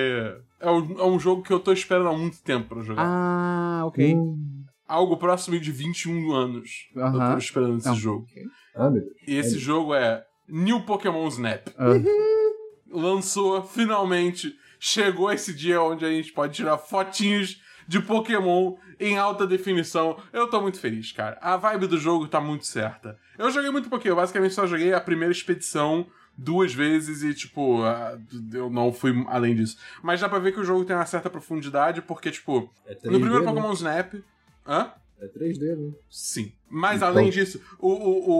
[0.61, 3.03] é um, é um jogo que eu tô esperando há muito tempo pra jogar.
[3.03, 4.15] Ah, ok.
[4.15, 4.58] Hum.
[4.89, 7.33] Algo próximo de 21 anos eu Aham.
[7.33, 7.95] tô esperando esse Não.
[7.95, 8.27] jogo.
[8.75, 9.13] Ah, meu Deus.
[9.27, 11.69] E esse jogo é New Pokémon Snap.
[11.77, 11.85] Ah.
[12.91, 19.47] Lançou, finalmente, chegou esse dia onde a gente pode tirar fotinhos de Pokémon em alta
[19.47, 20.19] definição.
[20.33, 21.37] Eu tô muito feliz, cara.
[21.43, 23.19] A vibe do jogo tá muito certa.
[23.37, 27.83] Eu joguei muito Pokémon, eu basicamente só joguei a primeira expedição duas vezes e, tipo,
[27.83, 28.19] ah,
[28.53, 29.77] eu não fui além disso.
[30.03, 33.01] Mas dá pra ver que o jogo tem uma certa profundidade, porque, tipo, É no
[33.01, 33.45] 3D, primeiro né?
[33.45, 34.15] Pokémon Snap.
[34.69, 34.93] Hã?
[35.21, 35.93] É 3D, né?
[36.09, 36.53] Sim.
[36.69, 38.31] Mas Então- além disso, o, o,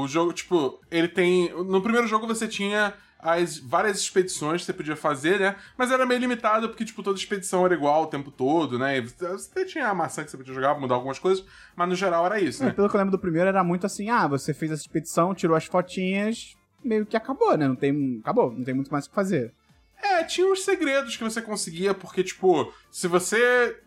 [0.00, 1.50] o, o jogo, tipo, ele tem.
[1.64, 5.56] No primeiro jogo você tinha as várias expedições que você podia fazer, né?
[5.78, 8.98] Mas era meio limitado, porque, tipo, toda expedição era igual o tempo todo, né?
[8.98, 11.44] E Você tinha a maçã que você podia jogar, mudar algumas coisas,
[11.76, 12.72] mas no geral era isso, É, né?
[12.72, 15.54] pelo que eu lembro do primeiro, era muito assim: ah, você fez essa expedição, tirou
[15.56, 17.66] as fotinhas, meio que acabou, né?
[17.68, 18.18] Não tem.
[18.22, 19.54] Acabou, não tem muito mais o que fazer.
[20.02, 23.78] É, tinha uns segredos que você conseguia, porque, tipo, se você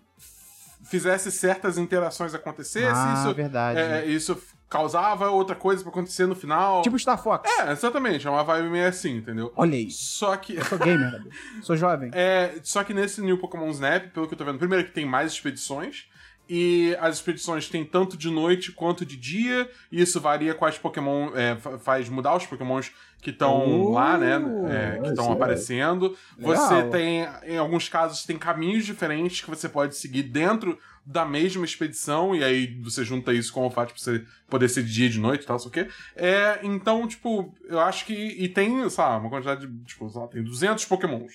[0.84, 3.80] fizesse certas interações acontecessem, ah, isso, verdade.
[3.80, 4.38] é, isso
[4.70, 6.82] causava outra coisa pra acontecer no final.
[6.82, 7.50] Tipo Star Fox.
[7.60, 9.54] É, exatamente, é uma vibe meio assim, entendeu?
[9.56, 9.90] Olha aí.
[9.92, 10.56] Só que.
[10.56, 11.24] Eu sou gamer.
[11.62, 12.10] Sou jovem.
[12.14, 15.06] É, só que nesse New Pokémon Snap, pelo que eu tô vendo, primeiro que tem
[15.06, 16.08] mais expedições.
[16.56, 19.68] E as expedições tem tanto de noite quanto de dia.
[19.92, 21.32] E isso varia quais Pokémon.
[21.36, 22.92] é, fa- faz mudar os Pokémons
[23.22, 24.36] que estão Uh, lá, né?
[24.70, 26.16] é, que estão aparecendo.
[26.38, 26.56] Legal.
[26.56, 27.26] Você tem.
[27.48, 32.36] Em alguns casos, tem caminhos diferentes que você pode seguir dentro da mesma expedição.
[32.36, 35.10] E aí você junta isso com o fato de você poder ser de dia e
[35.10, 35.88] de noite e tal, sei o quê.
[36.16, 38.14] É, então, tipo, eu acho que.
[38.14, 39.84] E tem, sei lá, uma quantidade de.
[39.86, 41.32] Tipo, sei lá, tem 200 Pokémons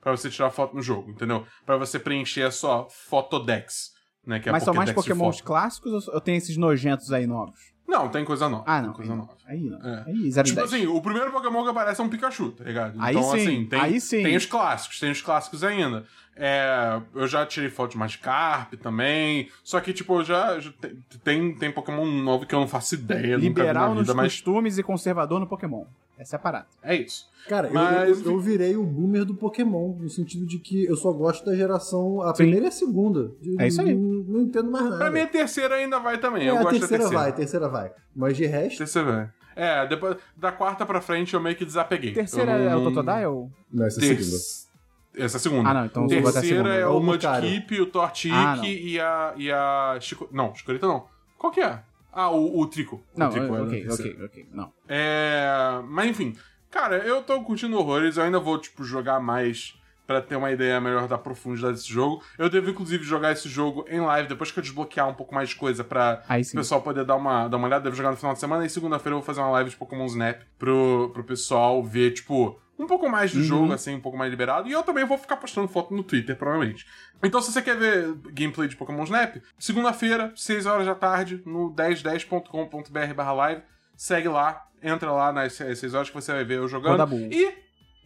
[0.00, 1.44] pra você tirar foto no jogo, entendeu?
[1.66, 3.97] Pra você preencher a sua Fotodex.
[4.28, 7.58] Né, é Mas são mais pokémons clássicos ou eu tenho esses nojentos aí novos?
[7.88, 8.64] Não, tem coisa nova.
[8.66, 8.92] Ah, tem não.
[8.92, 9.32] coisa nova.
[9.46, 9.78] aí não.
[9.78, 10.04] É.
[10.06, 10.74] Aí, 0 Tipo 10.
[10.74, 12.94] assim, o primeiro Pokémon que aparece é um Pikachu, tá ligado?
[13.00, 14.22] Aí então, sim, assim, tem, aí sim.
[14.22, 16.04] tem os clássicos, tem os clássicos ainda.
[16.36, 19.48] É, eu já tirei foto de Magikarp também.
[19.64, 22.94] Só que, tipo, eu já, já te- tem, tem Pokémon novo que eu não faço
[22.96, 23.36] ideia.
[23.36, 25.86] Liberal nos vida, mas costumes e conservador no Pokémon.
[26.18, 26.66] É a parada.
[26.82, 27.26] é isso.
[27.48, 30.96] Cara, eu- Mas- eu, eu virei o boomer do Pokémon, no sentido de que eu
[30.96, 33.30] só gosto da geração, a primeira e a segunda.
[33.40, 33.94] De- É isso aí.
[33.94, 34.98] Não, não entendo mais nada.
[34.98, 36.46] Pra mim, a terceira ainda vai também.
[36.46, 37.22] é, eu a gosto terceira da terceira.
[37.22, 37.92] vai, a terceira vai.
[38.14, 39.30] Mas de resto, Terceira vai.
[39.56, 42.12] É, depois da quarta pra frente eu meio que desapeguei.
[42.12, 43.50] Terceira Eu é o não- Totodile?
[43.72, 44.58] não, essa é a Ter- segunda.
[45.24, 45.68] Essa é a segunda.
[45.70, 46.74] Ah, não, então eu vou botar a Terceira segunda.
[46.74, 47.00] é É o.
[47.00, 48.64] Mudkip, o Torchic Ah, não.
[48.64, 49.34] e a.
[49.36, 49.98] e a.
[50.00, 50.28] Chico...
[50.30, 51.06] Não, Chicorita não.
[51.38, 51.80] Qual que é?
[52.18, 52.96] Ah, o, o Trico.
[53.14, 54.48] O Não, Trico é a ok, ok, ok.
[54.52, 54.72] Não.
[54.88, 55.80] É.
[55.86, 56.36] Mas enfim.
[56.68, 60.80] Cara, eu tô curtindo horrores, eu ainda vou, tipo, jogar mais pra ter uma ideia
[60.80, 62.20] melhor da profundidade desse jogo.
[62.36, 65.50] Eu devo, inclusive, jogar esse jogo em live depois que eu desbloquear um pouco mais
[65.50, 67.84] de coisa pra o pessoal poder dar uma, dar uma olhada.
[67.84, 70.06] Devo jogar no final de semana e segunda-feira eu vou fazer uma live de Pokémon
[70.06, 73.44] Snap pro, pro pessoal ver, tipo, um pouco mais do Uhum.
[73.44, 74.68] jogo, assim, um pouco mais liberado.
[74.68, 76.86] E eu também vou ficar postando foto no Twitter, provavelmente.
[77.22, 81.70] Então, se você quer ver gameplay de Pokémon Snap, segunda-feira, 6 horas da tarde, no
[81.74, 83.62] 1010.com.br barra live,
[83.96, 87.14] segue lá, entra lá nas 6 horas que você vai ver eu jogando.
[87.32, 87.52] E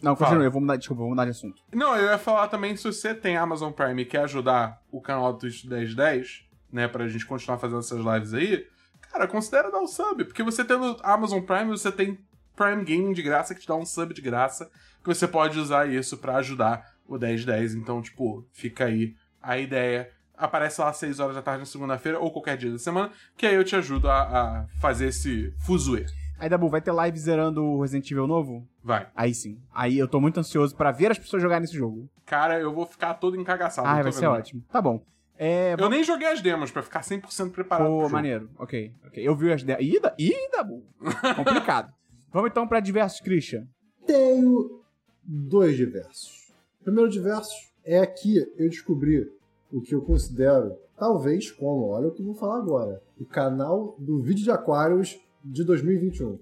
[0.03, 0.31] Não, Fala.
[0.31, 1.63] continua, eu vou mudar, desculpa, vou mudar de assunto.
[1.73, 5.33] não, eu ia falar também, se você tem Amazon Prime e quer ajudar o canal
[5.33, 8.67] do Twitch 1010, né, pra gente continuar fazendo essas lives aí,
[9.13, 12.19] cara, considera dar o sub, porque você tendo Amazon Prime, você tem
[12.57, 14.71] Prime Gaming de graça, que te dá um sub de graça,
[15.03, 20.09] que você pode usar isso pra ajudar o 1010, então, tipo, fica aí a ideia.
[20.37, 23.47] Aparece lá às 6 horas da tarde na segunda-feira, ou qualquer dia da semana, que
[23.47, 26.07] aí eu te ajudo a, a fazer esse fuzuê.
[26.39, 28.67] Aí, Dabu, vai ter live zerando o Resident Evil novo?
[28.83, 29.07] Vai.
[29.15, 29.61] Aí sim.
[29.73, 32.11] Aí eu tô muito ansioso pra ver as pessoas jogarem esse jogo.
[32.27, 33.87] Cara, eu vou ficar todo encagaçado.
[33.87, 34.33] Ah, vai ser vendo.
[34.33, 34.65] ótimo.
[34.73, 35.05] Tá bom.
[35.39, 35.77] É.
[35.79, 38.51] Eu nem joguei as demos pra ficar 100% preparado Pô, maneiro.
[38.59, 39.27] Ok, ok.
[39.27, 39.63] Eu vi as.
[39.63, 40.15] Ih, da...
[40.19, 40.85] Ih, Dabu.
[41.37, 41.93] Complicado.
[42.33, 43.67] Vamos então pra diversos, Christian.
[44.07, 44.81] tenho
[45.23, 46.51] dois diversos.
[46.81, 47.55] O primeiro diverso
[47.85, 49.31] é que eu descobri
[49.71, 53.95] o que eu considero, talvez como, olha o que eu vou falar agora, o canal
[53.99, 56.39] do vídeo de aquários de 2021.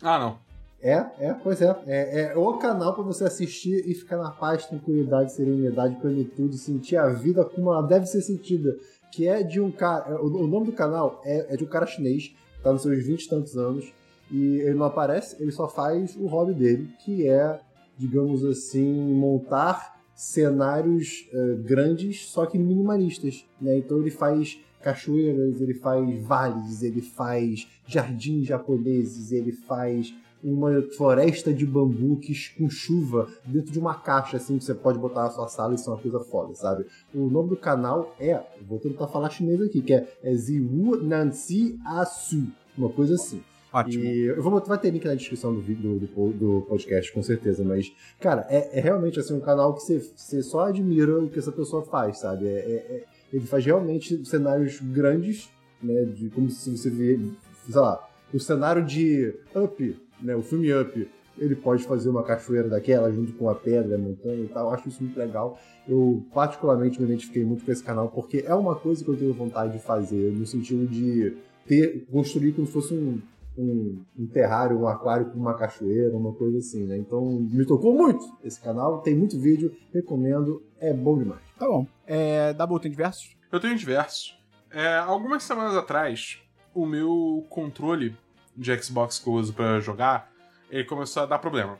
[0.00, 0.38] Ah, não.
[0.80, 1.76] É, é, pois é.
[1.86, 6.96] É, é o canal pra você assistir e ficar na paz, tranquilidade, serenidade, plenitude, sentir
[6.96, 8.76] a vida como ela deve ser sentida.
[9.10, 10.22] Que é de um cara.
[10.22, 13.24] O, o nome do canal é, é de um cara chinês, tá nos seus 20
[13.24, 13.92] e tantos anos,
[14.30, 17.60] e ele não aparece, ele só faz o hobby dele, que é,
[17.96, 23.46] digamos assim, montar cenários eh, grandes, só que minimalistas.
[23.60, 23.78] Né?
[23.78, 31.52] Então ele faz cachoeiras, ele faz vales, ele faz jardins japoneses, ele faz uma floresta
[31.52, 35.30] de bambu que, com chuva dentro de uma caixa assim que você pode botar na
[35.30, 36.86] sua sala e isso é uma coisa foda, sabe?
[37.12, 41.78] O nome do canal é, vou tentar falar chinês aqui, que é, é Ziwu Nancy
[41.84, 42.46] Asu,
[42.78, 43.42] uma coisa assim.
[43.76, 44.04] Ótimo.
[44.04, 47.92] E eu vou vai ter link na descrição do, do, do podcast, com certeza, mas,
[48.18, 51.52] cara, é, é realmente assim um canal que você, você só admira o que essa
[51.52, 52.46] pessoa faz, sabe?
[52.46, 55.50] É, é- é- ele faz realmente cenários grandes,
[55.82, 56.04] né?
[56.04, 57.20] De como se você vê,
[57.68, 60.34] sei lá, o cenário de Up, né?
[60.34, 61.08] O filme Up.
[61.38, 64.68] Ele pode fazer uma cachoeira daquela junto com a pedra, a montanha e tal.
[64.68, 65.60] Eu acho isso muito legal.
[65.86, 69.34] Eu, particularmente, me identifiquei muito com esse canal porque é uma coisa que eu tenho
[69.34, 73.20] vontade de fazer, no sentido de ter, construir como se fosse um,
[73.56, 76.96] um, um terrário, um aquário com uma cachoeira, uma coisa assim, né?
[76.96, 81.40] Então me tocou muito esse canal, tem muito vídeo, recomendo, é bom demais.
[81.58, 81.86] Tá bom.
[82.06, 83.36] É, Dabu, tem diversos?
[83.50, 84.38] Eu tenho diversos.
[84.70, 86.38] É, algumas semanas atrás,
[86.74, 88.14] o meu controle
[88.56, 90.30] de Xbox que eu uso pra jogar,
[90.70, 91.78] ele começou a dar problema.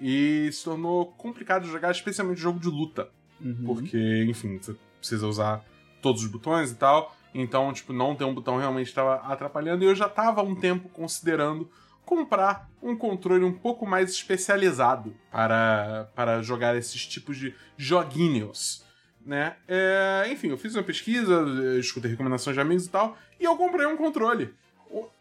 [0.00, 3.08] E se tornou complicado de jogar, especialmente jogo de luta.
[3.40, 3.64] Uhum.
[3.64, 5.64] Porque, enfim, você precisa usar
[6.00, 7.14] todos os botões e tal.
[7.34, 9.84] Então, tipo, não ter um botão realmente estava atrapalhando.
[9.84, 11.70] E eu já estava há um tempo considerando
[12.04, 18.84] comprar um controle um pouco mais especializado para, para jogar esses tipos de joguinhos.
[19.24, 19.54] Né?
[19.68, 21.44] É, enfim, eu fiz uma pesquisa,
[21.78, 24.52] escutei recomendações de amigos e tal, e eu comprei um controle.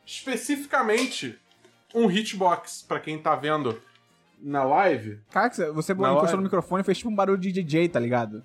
[0.05, 1.39] Especificamente
[1.93, 3.79] um hitbox, para quem tá vendo
[4.41, 5.19] na live.
[5.29, 8.43] Caraca, você Na encostou no microfone e fez tipo um barulho de DJ, tá ligado?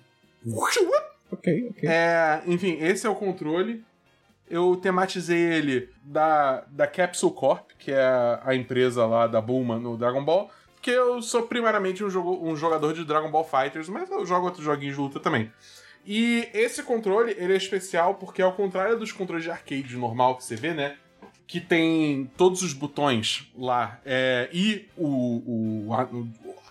[1.31, 1.89] Ok, ok.
[1.89, 3.83] É, enfim, esse é o controle.
[4.49, 9.97] Eu tematizei ele da, da Capsule Corp, que é a empresa lá da Bulma no
[9.97, 10.49] Dragon Ball.
[10.75, 14.45] Porque eu sou primariamente um, jogo, um jogador de Dragon Ball Fighters, mas eu jogo
[14.45, 15.51] outros joguinhos de luta também.
[16.05, 20.45] E esse controle, ele é especial porque ao contrário dos controles de arcade normal que
[20.45, 20.95] você vê, né?
[21.45, 26.07] Que tem todos os botões lá é, e o, o- a,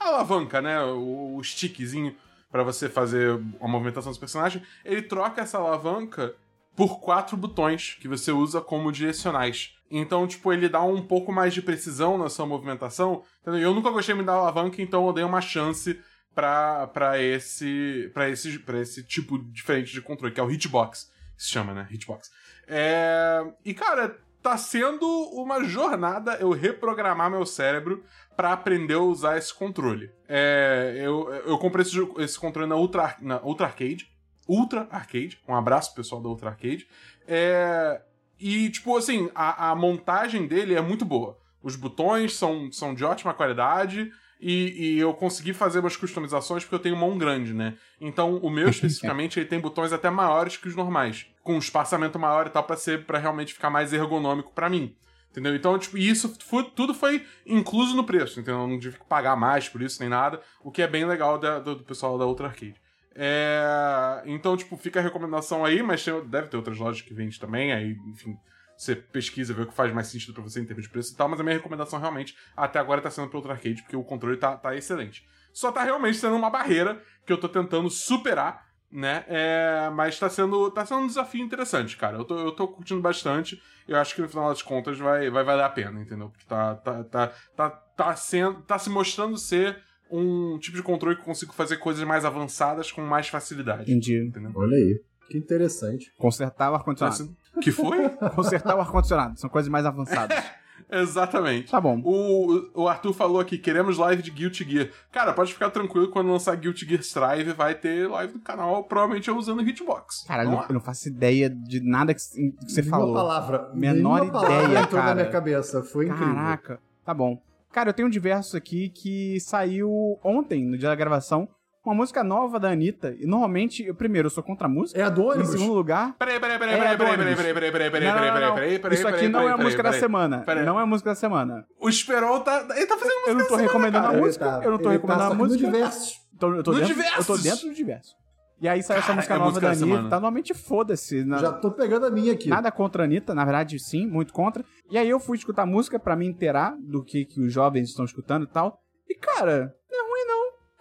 [0.02, 0.80] a alavanca, né?
[0.82, 2.14] O, o stickzinho
[2.50, 6.34] pra você fazer a movimentação dos personagens, ele troca essa alavanca
[6.74, 9.74] por quatro botões que você usa como direcionais.
[9.90, 13.22] Então, tipo, ele dá um pouco mais de precisão na sua movimentação.
[13.40, 13.60] Entendeu?
[13.60, 15.98] Eu nunca gostei muito da alavanca, então eu dei uma chance
[16.34, 21.48] pra, esse, pra, esse, pra esse tipo diferente de controle, que é o hitbox, se
[21.48, 21.88] chama, né?
[21.90, 22.30] Hitbox.
[22.66, 23.42] É...
[23.64, 28.04] E, cara, tá sendo uma jornada eu reprogramar meu cérebro
[28.36, 30.10] pra aprender a usar esse controle.
[30.28, 34.08] É, eu, eu comprei esse, esse controle na Ultra, na Ultra Arcade.
[34.46, 35.40] Ultra Arcade.
[35.48, 36.86] Um abraço pessoal da Ultra Arcade.
[37.26, 38.00] É,
[38.38, 41.38] e, tipo, assim, a, a montagem dele é muito boa.
[41.62, 44.12] Os botões são, são de ótima qualidade.
[44.38, 47.74] E, e eu consegui fazer umas customizações porque eu tenho mão grande, né?
[47.98, 51.26] Então, o meu especificamente, ele tem botões até maiores que os normais.
[51.42, 54.94] Com um espaçamento maior e tal, pra ser para realmente ficar mais ergonômico pra mim.
[55.36, 55.54] Entendeu?
[55.54, 58.62] Então, tipo, isso foi- tudo foi incluso no preço, entendeu?
[58.62, 61.38] Eu não tive que pagar mais por isso nem nada, o que é bem legal
[61.38, 62.74] da- do, do pessoal da Ultra Arcade.
[63.14, 67.38] É, Então, tipo, fica a recomendação aí, mas tem- deve ter outras lojas que vendem
[67.38, 68.34] também, aí, enfim,
[68.76, 71.16] você pesquisa, vê o que faz mais sentido pra você em termos de preço e
[71.16, 74.02] tal, mas a minha recomendação realmente até agora tá sendo pro Ultra Arcade, porque o
[74.04, 75.26] controle tá, tá excelente.
[75.52, 78.65] Só tá realmente sendo uma barreira que eu tô tentando superar,
[78.96, 79.26] né?
[79.28, 82.16] É, mas tá sendo, tá sendo um desafio interessante, cara.
[82.16, 83.60] Eu tô, eu tô curtindo bastante.
[83.86, 86.30] Eu acho que no final das contas vai, vai valer a pena, entendeu?
[86.30, 89.76] Porque tá, tá, tá, tá, tá, sendo, tá se mostrando ser
[90.10, 93.82] um tipo de controle que eu consigo fazer coisas mais avançadas com mais facilidade.
[93.82, 94.18] Entendi.
[94.28, 94.50] Entendeu?
[94.54, 94.98] Olha aí.
[95.28, 96.10] Que interessante.
[96.16, 97.36] Consertar o ar-condicionado.
[97.60, 98.08] Que foi?
[98.34, 99.38] Consertar o ar-condicionado.
[99.38, 100.42] São coisas mais avançadas.
[100.90, 101.70] Exatamente.
[101.70, 102.00] Tá bom.
[102.04, 104.88] O, o Arthur falou aqui, queremos live de Guilty Gear.
[105.10, 109.28] Cara, pode ficar tranquilo, quando lançar Guilty Gear Strive, vai ter live no canal, provavelmente
[109.28, 110.24] eu usando Hitbox.
[110.28, 113.14] Vamos eu eu não faço ideia de nada que, que você falou.
[113.14, 113.70] palavra.
[113.74, 115.14] Menor nenhuma palavra ideia, entrou na cara.
[115.14, 115.82] minha cabeça.
[115.82, 116.34] Foi incrível.
[116.34, 116.80] Caraca.
[117.04, 117.40] Tá bom.
[117.72, 121.48] Cara, eu tenho diversos aqui que saiu ontem, no dia da gravação,
[121.90, 123.14] uma música nova da Anitta.
[123.18, 124.98] E normalmente, eu, primeiro, eu sou contra a música.
[125.00, 126.14] É a do Em segundo lugar.
[126.18, 129.08] Peraí, peraí, peraí, É, peraí, peraí, peraí, peraí, peraí, peraí, peraí, peraí, peraí, peraí, Isso
[129.08, 130.00] aqui peraí, não é a peraí, música da peraí.
[130.00, 130.38] semana.
[130.40, 130.64] Peraí.
[130.66, 131.64] Não é a música da semana.
[131.80, 132.66] O Esperon tá.
[132.76, 134.44] Ele tá fazendo música Eu não tô recomendando a música.
[134.44, 135.64] Tá- eu não tô ele recomendando tá a música.
[135.66, 136.12] diversos.
[136.38, 138.14] Tô- eu, tô No dentro, eu tô dentro do diverso.
[138.60, 140.02] E aí saiu essa música é nova música da Anitta.
[140.04, 141.22] Tá, normalmente foda-se.
[141.24, 142.48] na- Já tô pegando a minha aqui.
[142.48, 144.64] Nada contra a Anitta, na verdade, sim, muito contra.
[144.90, 148.04] E aí eu fui escutar música pra me inteirar do que, que os jovens estão
[148.04, 148.78] escutando e tal.
[149.08, 149.72] E, cara,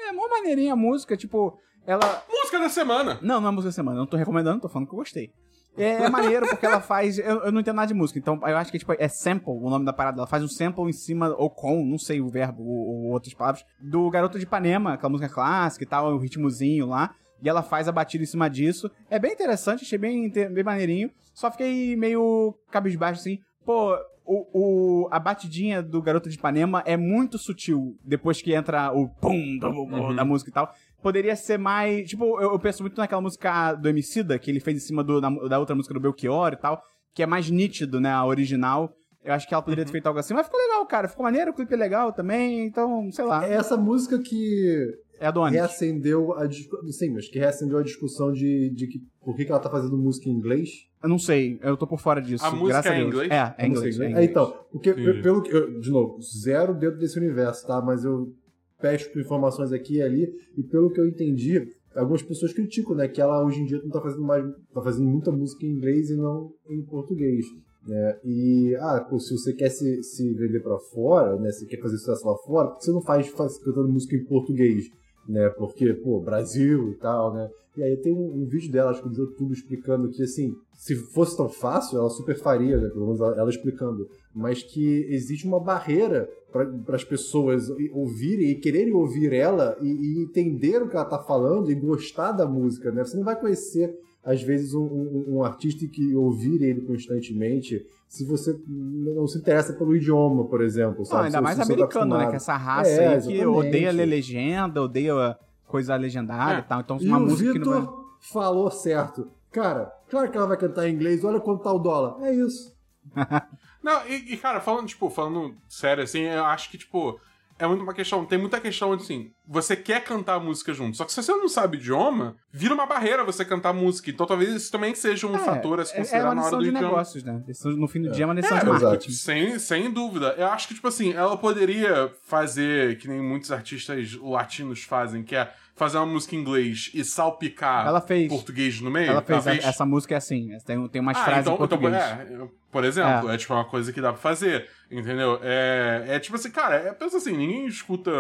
[0.05, 0.09] é.
[0.09, 2.23] É mó maneirinha a música, tipo, ela.
[2.29, 3.19] Música da semana.
[3.21, 5.31] Não, não é música da semana, eu não tô recomendando, tô falando que eu gostei.
[5.77, 7.17] É, é maneiro porque ela faz.
[7.17, 9.69] Eu, eu não entendo nada de música, então eu acho que tipo, é sample o
[9.69, 10.19] nome da parada.
[10.19, 13.33] Ela faz um sample em cima, ou com, não sei o verbo, ou, ou outras
[13.33, 17.13] palavras, do Garoto de Ipanema, aquela música clássica e tal, o ritmozinho lá.
[17.41, 18.89] E ela faz a batida em cima disso.
[19.09, 21.11] É bem interessante, achei bem, bem maneirinho.
[21.33, 23.39] Só fiquei meio cabisbaixo assim.
[23.65, 28.91] Pô, o, o- a batidinha do Garoto de Ipanema é muito sutil depois que entra
[28.91, 30.15] o pum do- Uhum.
[30.15, 30.73] da música e tal.
[31.01, 32.07] Poderia ser mais.
[32.09, 35.21] Tipo, eu, eu penso muito naquela música do Emicida, que ele fez em cima do-
[35.21, 36.81] da, da outra música do Belchior e tal,
[37.13, 38.09] que é mais nítido, né?
[38.11, 38.91] A original.
[39.23, 41.07] Eu acho que ela poderia ter feito algo assim, mas ficou legal, cara.
[41.07, 43.43] Ficou maneiro, o clipe é legal também, então, sei lá.
[43.47, 44.87] É essa música que
[45.19, 46.91] É a do reacendeu a discussão.
[46.91, 49.97] Sim, mas que reacendeu a discussão de, de que por que, que ela tá fazendo
[49.97, 50.69] música em inglês.
[51.05, 52.43] Eu não sei, eu tô por fora disso.
[52.43, 53.13] A música graças é a em Deus.
[53.13, 53.31] inglês?
[53.31, 53.99] É, é inglês.
[53.99, 54.17] É inglês.
[54.17, 55.21] É, então, porque Entendi.
[55.21, 55.51] pelo que.
[55.55, 57.79] eu- de novo, zero dentro desse universo, tá?
[57.79, 58.33] Mas eu
[58.81, 63.07] pesco informações aqui e ali, e pelo que eu entendi, algumas pessoas criticam, né?
[63.07, 64.43] Que ela hoje em dia não tá fazendo mais.
[64.73, 67.45] tá fazendo muita música em inglês e não em português.
[67.87, 68.17] Né?
[68.23, 71.51] E, ah, pô, se você quer se, se vender pra fora, né?
[71.51, 74.25] Se quer fazer sucesso lá fora, por que você não faz, faz cantando música em
[74.25, 74.85] português?
[75.27, 75.49] Né?
[75.49, 77.49] Porque, pô, Brasil e tal, né?
[77.77, 80.95] E aí tem um, um vídeo dela, acho que no YouTube, explicando que, assim, se
[80.95, 82.89] fosse tão fácil, ela super faria, né?
[82.89, 84.07] Pelo menos ela, explicando.
[84.33, 90.23] Mas que existe uma barreira para as pessoas ouvirem e quererem ouvir ela e, e
[90.23, 93.03] entender o que ela tá falando e gostar da música, né?
[93.03, 93.93] Você não vai conhecer
[94.25, 99.73] às vezes um, um, um, artista que ouvir ele constantemente, se você não se interessa
[99.73, 101.19] pelo idioma, por exemplo, sabe?
[101.19, 102.29] Não, ainda se, mais se americano, né?
[102.29, 106.59] Que essa raça É, aí que odeia ler legenda, odeia coisa legendada É.
[106.59, 106.81] e tal.
[106.81, 108.05] Então, E uma música que Vitor não vai...
[108.19, 109.29] falou certo.
[109.51, 112.21] Cara, claro que ela vai cantar em inglês, olha quanto tá o dólar.
[112.23, 112.75] É isso.
[113.83, 117.19] Não, e, e, cara, falando, tipo, falando sério, assim, eu acho que, tipo,
[117.59, 118.25] é muito uma questão.
[118.25, 120.97] Tem muita questão, assim, você quer cantar a música junto.
[120.97, 124.09] Só que se você não sabe idioma, vira uma barreira você cantar música.
[124.09, 126.45] Então talvez isso também seja um fator a se é, é considerar uma na hora
[126.47, 126.87] lição do de idioma.
[126.87, 127.43] negócios, né?
[127.77, 129.11] No fim do dia é uma lição É, de marketing.
[129.11, 130.33] Sem, sem dúvida.
[130.37, 135.35] Eu acho que, tipo assim, ela poderia fazer que nem muitos artistas latinos fazem, que
[135.35, 138.29] é fazer uma música em inglês e salpicar Ela fez.
[138.29, 139.11] português no meio.
[139.11, 141.93] Ela fez, essa música é assim, tem, tem umas Ah, frases então, em português.
[141.93, 143.37] Então, é, por exemplo, é.
[143.37, 145.37] tipo uma coisa que dá pra fazer, entendeu?
[145.43, 148.11] É, é tipo assim, cara, é, pensa assim, ninguém escuta.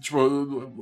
[0.00, 0.72] Tipo,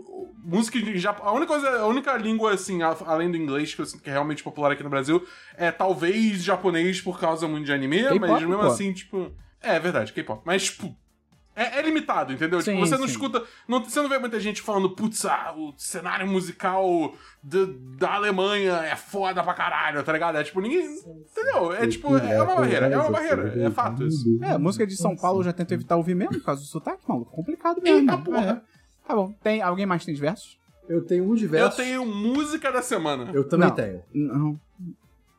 [0.42, 1.26] música de Japão.
[1.28, 4.12] A única coisa, a única língua, assim, além do inglês, que eu sinto que é
[4.12, 5.24] realmente popular aqui no Brasil,
[5.56, 8.62] é talvez japonês por causa muito de anime, mas mesmo pô.
[8.66, 9.30] assim, tipo.
[9.62, 10.42] É, é verdade, K-pop.
[10.44, 10.94] Mas, tipo.
[11.54, 12.62] É, é limitado, entendeu?
[12.62, 13.10] Sim, tipo, você não sim.
[13.12, 13.44] escuta.
[13.68, 18.72] Não, você não vê muita gente falando, putz, ah, o cenário musical da- da Alemanha
[18.76, 20.38] é foda pra caralho, tá ligado?
[20.38, 20.82] É tipo, ninguém.
[20.82, 21.74] Entendeu?
[21.74, 23.52] É tipo, é uma barreira, é uma barreira.
[23.66, 24.24] É fato isso.
[24.42, 27.02] É, música de São Paulo eu já tento evitar ouvir mesmo, por causa do sotaque,
[27.06, 27.30] maluco.
[27.30, 27.98] Complicado mesmo.
[27.98, 28.64] Eita, porra.
[28.66, 28.81] É.
[29.06, 29.32] Tá bom.
[29.42, 30.58] Tem, alguém mais tem diversos?
[30.88, 31.76] Eu tenho um Eu diverso.
[31.76, 33.30] tenho música da semana.
[33.32, 33.74] Eu também Não.
[33.74, 34.02] tenho.
[34.12, 34.60] Não.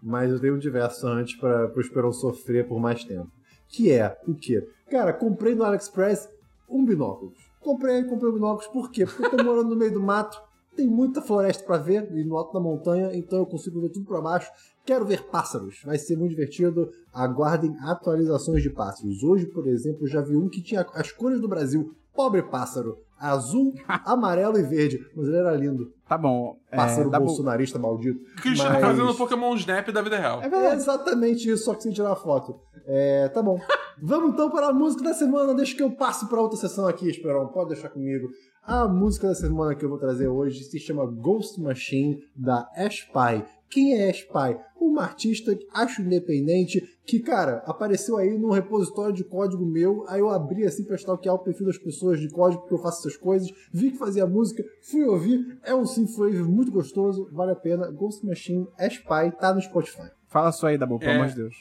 [0.02, 3.30] Mas eu tenho um diverso antes para o Esperão sofrer por mais tempo.
[3.68, 4.66] Que é o quê?
[4.90, 6.30] Cara, comprei no AliExpress
[6.70, 7.38] um binóculos.
[7.60, 9.06] Comprei, comprei um binóculos por quê?
[9.06, 10.38] Porque eu tô morando no meio do mato,
[10.76, 14.06] tem muita floresta pra ver, e no alto da montanha, então eu consigo ver tudo
[14.06, 14.52] pra baixo.
[14.86, 16.92] Quero ver pássaros, vai ser muito divertido.
[17.14, 19.24] Aguardem atualizações de pássaros.
[19.24, 21.96] Hoje, por exemplo, eu já vi um que tinha as cores do Brasil.
[22.14, 22.98] Pobre pássaro.
[23.20, 23.74] Azul,
[24.06, 25.00] amarelo e verde.
[25.16, 25.92] Mas ele era lindo.
[26.08, 26.58] Tá bom.
[26.72, 28.20] É, Pássaro bo- bolsonarista maldito.
[28.42, 30.42] Christian Mas- tá fazendo Pokémon Snap da vida real.
[30.42, 30.76] É É verdade.
[30.76, 32.60] exatamente isso, só que sem tirar a foto.
[32.86, 33.60] É, tá bom.
[34.02, 35.54] Vamos então para a música da semana.
[35.54, 37.48] Deixa que eu passe para outra sessão aqui, Esperão.
[37.48, 38.28] Pode deixar comigo.
[38.66, 43.46] A música da semana que eu vou trazer hoje se chama Ghost Machine, da Aspy.
[43.74, 44.60] Quem é Aspy?
[44.80, 50.06] Uma artista, acho independente, que, cara, apareceu aí num repositório de código meu.
[50.08, 53.00] Aí eu abri assim pra stalkear o perfil das pessoas de código, porque eu faço
[53.08, 53.50] essas coisas.
[53.74, 55.58] Vi que fazia música, fui ouvir.
[55.64, 57.90] É um synthwave muito gostoso, vale a pena.
[57.90, 60.12] Ghost Machine, Aspy, tá no Spotify.
[60.28, 61.16] Fala só aí, Dabu, pelo É.
[61.16, 61.56] amor de Deus.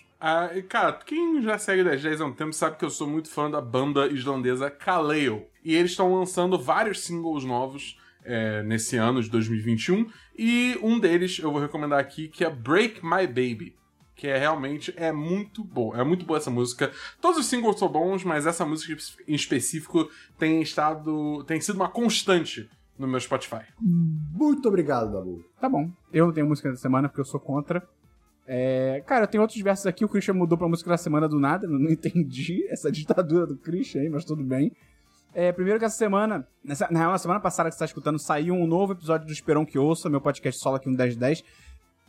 [0.55, 3.31] E, cara, quem já segue 10 10 há um tempo sabe que eu sou muito
[3.31, 5.47] fã da banda islandesa Kaleo.
[5.65, 10.07] E eles estão lançando vários singles novos é, nesse ano de 2021.
[10.39, 13.77] E um deles eu vou recomendar aqui, que é Break My Baby.
[14.15, 15.99] Que é realmente é muito boa.
[15.99, 16.93] É muito boa essa música.
[17.21, 18.97] Todos os singles são bons, mas essa música
[19.27, 20.09] em específico
[20.39, 21.43] tem estado.
[21.45, 22.69] tem sido uma constante
[22.99, 23.63] no meu Spotify.
[23.81, 25.45] Muito obrigado, Dabu.
[25.61, 25.91] Tá bom.
[26.13, 27.83] Eu não tenho música da semana porque eu sou contra.
[28.47, 30.05] É, cara, eu tenho outros versos aqui.
[30.05, 31.67] O Christian mudou pra música da semana do nada.
[31.67, 34.73] eu Não entendi essa ditadura do Christian aí, mas tudo bem.
[35.35, 38.19] É, primeiro que essa semana, nessa, na real, na semana passada que você tá escutando,
[38.19, 41.43] saiu um novo episódio do Esperão que Ouça, meu podcast solo aqui no 1010.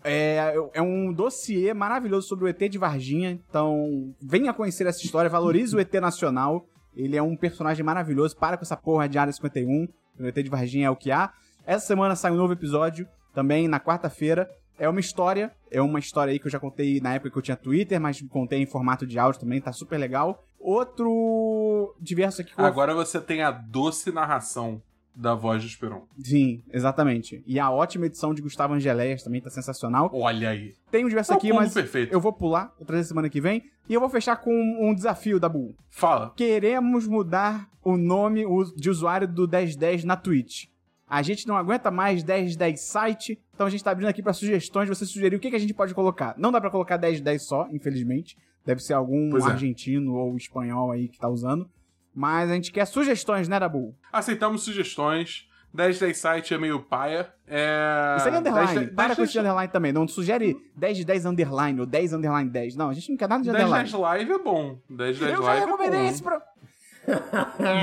[0.04, 3.32] É, é um dossiê maravilhoso sobre o ET de Varginha.
[3.32, 6.66] Então, venha conhecer essa história, valorize o ET nacional.
[6.96, 8.36] Ele é um personagem maravilhoso.
[8.36, 9.88] Para com essa porra de área 51.
[10.20, 11.32] O ET de Varginha é o que há.
[11.66, 14.50] Essa semana sai um novo episódio, também na quarta-feira.
[14.78, 17.42] É uma história, é uma história aí que eu já contei na época que eu
[17.42, 20.44] tinha Twitter, mas contei em formato de áudio também, tá super legal.
[20.64, 24.82] Outro diverso aqui Agora você tem a doce narração
[25.16, 26.02] da voz do Esperon.
[26.24, 27.44] Sim, exatamente.
[27.46, 30.10] E a ótima edição de Gustavo Angeléias também tá sensacional.
[30.14, 30.74] Olha aí.
[30.90, 32.12] Tem um diverso É aqui, mas perfeito.
[32.12, 33.64] eu vou pular, vou trazer semana que vem.
[33.88, 35.76] E eu vou fechar com um desafio da Bull.
[35.90, 36.34] Fala.
[36.36, 38.44] Queremos mudar o nome
[38.76, 40.66] de usuário do 1010 na Twitch.
[41.08, 44.90] A gente não aguenta mais 1010 site, então a gente tá abrindo aqui pra sugestões.
[44.90, 46.34] Você sugeriu o que, que a gente pode colocar.
[46.38, 48.36] Não dá pra colocar 1010 só, infelizmente.
[48.66, 49.50] Deve ser algum Pois é.
[49.50, 51.70] argentino ou espanhol aí que tá usando.
[52.16, 53.96] Mas a gente quer sugestões, né, Dabu?
[54.12, 55.48] Aceitamos sugestões.
[55.74, 57.34] 10 10 site é meio paia.
[57.48, 58.16] É...
[58.20, 58.68] Isso aí é underline.
[58.68, 59.92] 10, 10, Para com 10, esse underline também.
[59.92, 62.76] Não sugere 10 de 10 underline ou 10 underline 10.
[62.76, 63.90] Não, a gente não quer nada de 10 underline.
[63.90, 64.78] 10 live é bom.
[64.88, 66.10] 10 10 Eu já live é recomendei bom.
[66.10, 66.42] esse pra...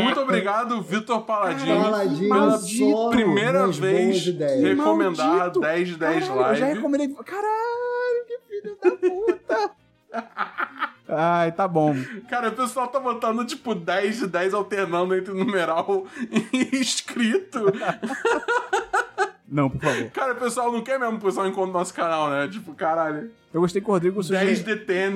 [0.02, 1.76] Muito obrigado, Vitor Paladini.
[2.28, 4.24] Paladino, pela primeira vez
[4.62, 5.60] recomendar Maldito.
[5.60, 6.76] 10 de 10 Caralho, eu já live.
[6.76, 7.08] recomendei.
[7.24, 9.39] Caralho, que filho da puta.
[11.08, 11.94] Ai, tá bom.
[12.28, 16.06] Cara, o pessoal tá botando tipo 10 de 10 alternando entre numeral
[16.52, 17.64] e escrito.
[19.48, 20.10] Não, por favor.
[20.12, 22.46] Cara, o pessoal não quer mesmo o pessoal encontre nosso canal, né?
[22.46, 23.32] Tipo, caralho.
[23.52, 24.54] Eu gostei que o Rodrigo 10 sugeriu.
[24.76, 25.14] de 10.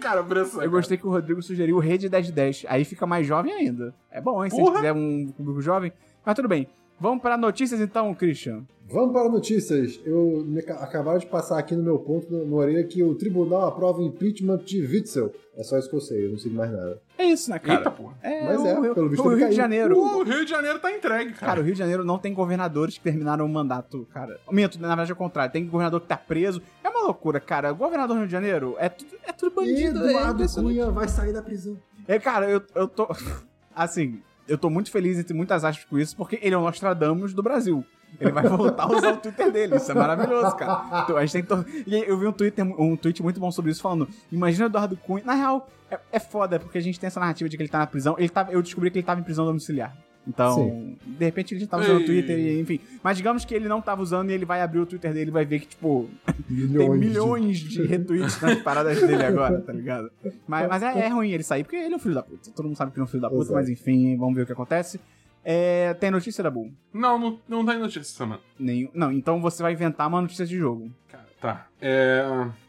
[0.00, 0.60] cara, pressão.
[0.60, 2.66] Eu gostei que o Rodrigo sugeriu o Rede 1010.
[2.68, 3.94] Aí fica mais jovem ainda.
[4.10, 4.50] É bom, hein?
[4.50, 4.72] Se Porra.
[4.72, 5.92] você quiser um público jovem.
[6.26, 6.66] Mas tudo bem.
[7.02, 8.62] Vamos para notícias então, Christian.
[8.88, 9.98] Vamos para notícias.
[10.04, 13.14] Eu me ca- acabaram de passar aqui no meu ponto, no, no orelha, que o
[13.14, 15.32] tribunal aprova o impeachment de Witzel.
[15.56, 17.00] É só isso que eu sei, eu não sei mais nada.
[17.18, 17.78] É isso, né, cara?
[17.80, 18.14] Eita, porra.
[18.22, 19.54] É, Mas o, é, pelo visto o Rio de.
[19.54, 19.98] Janeiro.
[19.98, 21.46] O Rio de Janeiro tá entregue, cara.
[21.46, 24.38] Cara, o Rio de Janeiro não tem governadores que terminaram o mandato, cara.
[24.50, 25.52] Minto, na verdade é o contrário.
[25.52, 26.62] Tem governador que tá preso.
[26.84, 27.72] É uma loucura, cara.
[27.72, 30.04] O governador do Rio de Janeiro é tudo, é tudo bandido.
[30.06, 30.72] é Eduardo impressionante.
[30.74, 31.76] Cunha vai sair da prisão.
[32.06, 33.08] É, cara, eu, eu tô.
[33.74, 37.32] Assim, eu tô muito feliz entre muitas aspas com isso, porque ele é o Nostradamus
[37.34, 37.84] do Brasil.
[38.20, 39.76] Ele vai voltar a usar o Twitter dele.
[39.76, 41.02] Isso é maravilhoso, cara.
[41.02, 43.80] Então, a gente tem aí, eu vi um, Twitter, um tweet muito bom sobre isso,
[43.80, 45.24] falando: Imagina Eduardo Cunha.
[45.24, 47.78] Na real, é, é foda, porque a gente tem essa narrativa de que ele tá
[47.78, 48.14] na prisão.
[48.18, 49.96] Ele tava, eu descobri que ele tava em prisão domiciliar.
[50.26, 50.96] Então, Sim.
[51.04, 52.06] de repente ele já tava usando o.
[52.06, 52.78] Twitter, e, enfim.
[53.02, 55.32] Mas digamos que ele não tava usando e ele vai abrir o Twitter dele e
[55.32, 56.08] vai ver que, tipo,
[56.48, 56.78] Milhões.
[56.78, 60.10] tem de- milhões de retweets nas paradas dele agora, tá ligado?
[60.46, 62.50] Mas, mas é, é ruim ele sair, porque ele é um filho da puta.
[62.52, 63.54] Todo mundo sabe que ele é um filho da puta, Exato.
[63.54, 65.00] mas enfim, vamos ver o que acontece.
[65.44, 66.72] É, tem notícia da Bull?
[66.94, 68.40] Não, não, não tem notícia essa semana.
[68.56, 68.88] Nenhum.
[68.94, 70.88] Não, então você vai inventar uma notícia de jogo.
[71.10, 71.66] Cara, tá.
[71.80, 72.22] É,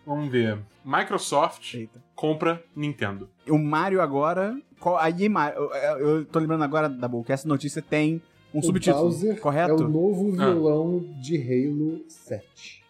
[0.04, 0.58] vamos ver.
[0.84, 2.02] Microsoft Eita.
[2.16, 3.30] Compra Nintendo.
[3.50, 4.56] O Mario agora.
[4.80, 8.22] qual- Aí, Mario, eu, eu tô lembrando agora da que essa notícia tem
[8.54, 9.04] um O subtítulo.
[9.04, 9.72] Bowser correto?
[9.84, 12.84] É o novo vilão de Halo 7.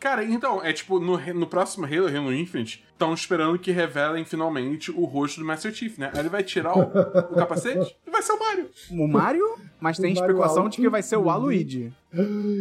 [0.00, 4.90] Cara, então, é tipo, no, no próximo Halo, Halo Infinite, estão esperando que revelem finalmente
[4.90, 6.10] o rosto do Master Chief, né?
[6.12, 8.68] Aí ele vai tirar o, o capacete e vai ser o Mario.
[8.90, 11.90] O Mario, mas O tem Mario especulação de que vai ser o Aluigi.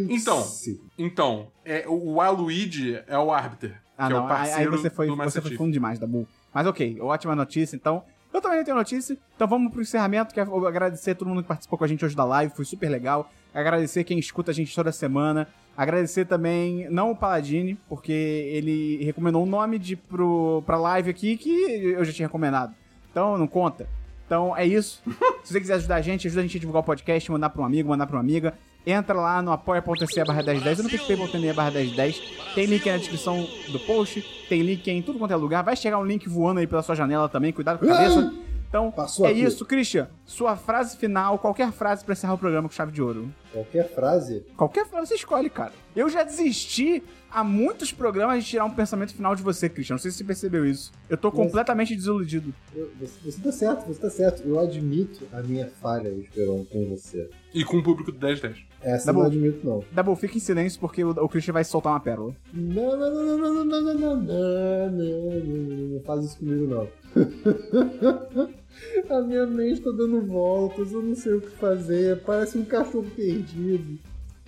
[0.10, 0.80] Então, Sim.
[0.98, 4.72] então, é, o Waluigi é o Arbiter, Ah, que é não, o aí, aí parceiro
[4.72, 6.28] você foi, do você foi fundo demais, Dabu.
[6.54, 8.04] Mas ok, ótima notícia, então.
[8.34, 11.44] Eu também não tenho notícia, então vamos pro encerramento, que é eu agradecer todo mundo
[11.44, 13.30] que participou com a gente hoje da live, foi super legal.
[13.54, 15.48] Agradecer quem escuta a gente toda semana.
[15.78, 21.38] Agradecer também, não o Paladini, porque ele recomendou um nome de, pro, pra live aqui
[21.38, 22.74] que eu já tinha recomendado.
[23.12, 23.88] Então não conta.
[24.26, 25.02] Então é isso.
[25.44, 27.62] Se você quiser ajudar a gente, ajuda a gente a divulgar o podcast, mandar pra
[27.62, 28.56] um amigo, mandar pra uma amiga.
[28.86, 32.22] Entra lá no apoia.se barra 1010 ou no picpay.me barra 1010.
[32.54, 35.64] Tem link na descrição do post, tem link aí em tudo quanto é lugar.
[35.64, 38.34] Vai chegar um link voando aí pela sua janela também, cuidado com a cabeça.
[38.68, 39.44] Então, Passou é aqui.
[39.44, 40.10] isso, Christian.
[40.26, 43.32] Sua frase final, qualquer frase pra encerrar o programa com chave de ouro.
[43.52, 44.44] Qualquer frase.
[44.58, 45.72] Qualquer frase você escolhe, cara.
[45.96, 49.94] Eu já desisti há muitos programas de tirar um pensamento final de você, Christian.
[49.94, 50.92] Não sei se você percebeu isso.
[51.08, 52.52] Eu tô Mas- completamente desiludido.
[52.76, 54.42] eu- você, você tá certo, você tá certo.
[54.44, 57.30] Eu admito a minha falha, Esperão, com você.
[57.54, 58.58] E com o público do 1010.
[58.84, 59.28] Essa eu não bom.
[59.28, 59.84] admito, não.
[59.92, 62.36] Double, fica em silêncio porque o, o Christian vai soltar uma pérola.
[62.54, 66.38] Não, não, não, não, não, não, não, não, não, não, não, não, não faz isso
[66.40, 66.88] comigo, não.
[69.10, 73.06] A minha mente tá dando voltas, eu não sei o que fazer, parece um cachorro
[73.16, 74.00] perdido.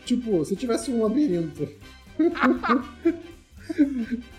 [0.03, 1.67] Tipo, se tivesse um labirinto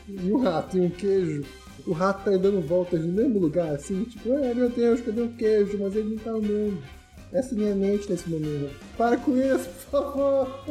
[0.08, 1.44] e um rato e um queijo,
[1.86, 5.28] o rato tá dando voltas no mesmo lugar, assim, tipo, é, meu Deus, cadê o
[5.30, 5.78] queijo?
[5.80, 6.78] Mas ele não tá andando.
[7.36, 8.74] Essa é minha mente nesse momento.
[8.96, 10.64] Para com isso, por favor.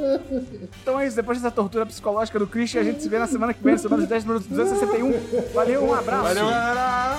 [0.82, 3.53] Então é isso, depois dessa tortura psicológica do Christian, a gente se vê na semana
[3.53, 5.53] que vem, semana dos 10 minutos 261.
[5.53, 6.24] Valeu, um abraço.
[6.24, 7.18] Valeu, galera!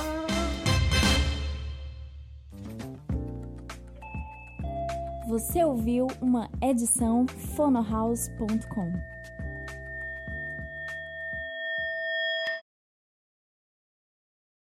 [5.28, 7.24] Você ouviu uma edição
[7.54, 9.15] fonohouse.com.